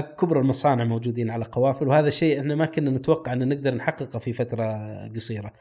كبر 0.00 0.40
المصانع 0.40 0.84
موجودين 0.84 1.30
على 1.30 1.44
قوافل 1.44 1.88
وهذا 1.88 2.10
شيء 2.10 2.40
إحنا 2.40 2.54
ما 2.54 2.66
كنا 2.66 2.90
نتوقع 2.90 3.32
إن 3.32 3.48
نقدر 3.48 3.74
نحققه 3.74 4.18
في 4.18 4.32
فترة 4.32 4.64
قصيرة. 5.14 5.52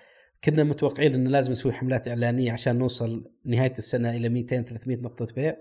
كنا 0.44 0.64
متوقعين 0.64 1.14
ان 1.14 1.28
لازم 1.28 1.52
نسوي 1.52 1.74
حملات 1.74 2.08
إعلانية 2.08 2.52
عشان 2.52 2.78
نوصل 2.78 3.32
نهاية 3.46 3.74
السنة 3.78 4.16
إلى 4.16 4.30
200 4.30 4.62
300 4.62 4.98
نقطة 4.98 5.28
بيع. 5.36 5.56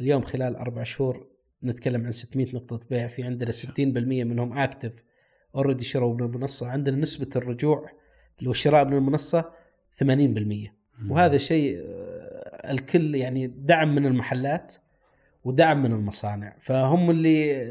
اليوم 0.00 0.22
خلال 0.22 0.56
أربع 0.56 0.82
شهور 0.82 1.26
نتكلم 1.64 2.04
عن 2.04 2.10
600 2.10 2.54
نقطة 2.54 2.80
بيع 2.90 3.08
في 3.08 3.22
عندنا 3.22 3.50
60% 3.50 3.78
منهم 3.78 4.58
active 4.58 5.04
already 5.54 5.84
شروا 5.84 6.14
من 6.14 6.24
المنصة 6.24 6.68
عندنا 6.68 6.96
نسبة 6.96 7.30
الرجوع 7.36 7.90
لو 8.40 8.50
الشراء 8.50 8.84
من 8.84 8.92
المنصة 8.92 9.52
80% 10.04 10.70
وهذا 11.10 11.36
شيء 11.36 11.76
آه، 11.78 12.72
الكل 12.72 13.14
يعني 13.14 13.46
دعم 13.46 13.94
من 13.94 14.06
المحلات 14.06 14.74
ودعم 15.44 15.82
من 15.82 15.92
المصانع. 15.92 16.52
فهم 16.60 17.10
اللي 17.10 17.64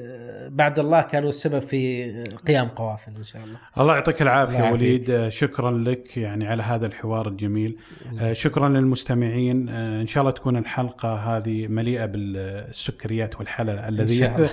بعد 0.51 0.79
الله 0.79 1.01
كانوا 1.01 1.29
السبب 1.29 1.59
في 1.59 2.11
قيام 2.47 2.67
قوافل 2.67 3.15
إن 3.17 3.23
شاء 3.23 3.43
الله. 3.43 3.57
الله 3.77 3.93
يعطيك 3.93 4.21
العافية. 4.21 4.71
وليد. 4.71 5.09
آه، 5.09 5.29
شكرا 5.29 5.71
لك 5.71 6.17
يعني 6.17 6.47
على 6.47 6.63
هذا 6.63 6.85
الحوار 6.85 7.27
الجميل. 7.27 7.77
آه، 8.19 8.33
شكرا 8.33 8.69
للمستمعين. 8.69 9.69
آه، 9.69 10.01
إن 10.01 10.07
شاء 10.07 10.21
الله 10.21 10.31
تكون 10.31 10.57
الحلقة 10.57 11.15
هذه 11.15 11.67
مليئة 11.67 12.05
بالسكريات 12.05 13.39
والحلا 13.39 13.89
الذي 13.89 14.49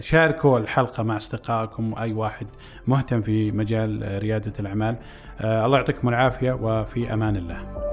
شاركوا 0.00 0.58
الحلقة 0.58 1.02
مع 1.02 1.16
أصدقائكم 1.16 1.92
واي 1.92 2.12
واحد 2.12 2.46
مهتم 2.86 3.22
في 3.22 3.52
مجال 3.52 4.18
ريادة 4.22 4.52
الأعمال. 4.60 4.96
الله 5.40 5.78
يعطيكم 5.78 6.08
العافية 6.08 6.52
وفي 6.52 7.12
أمان 7.12 7.36
الله. 7.36 7.84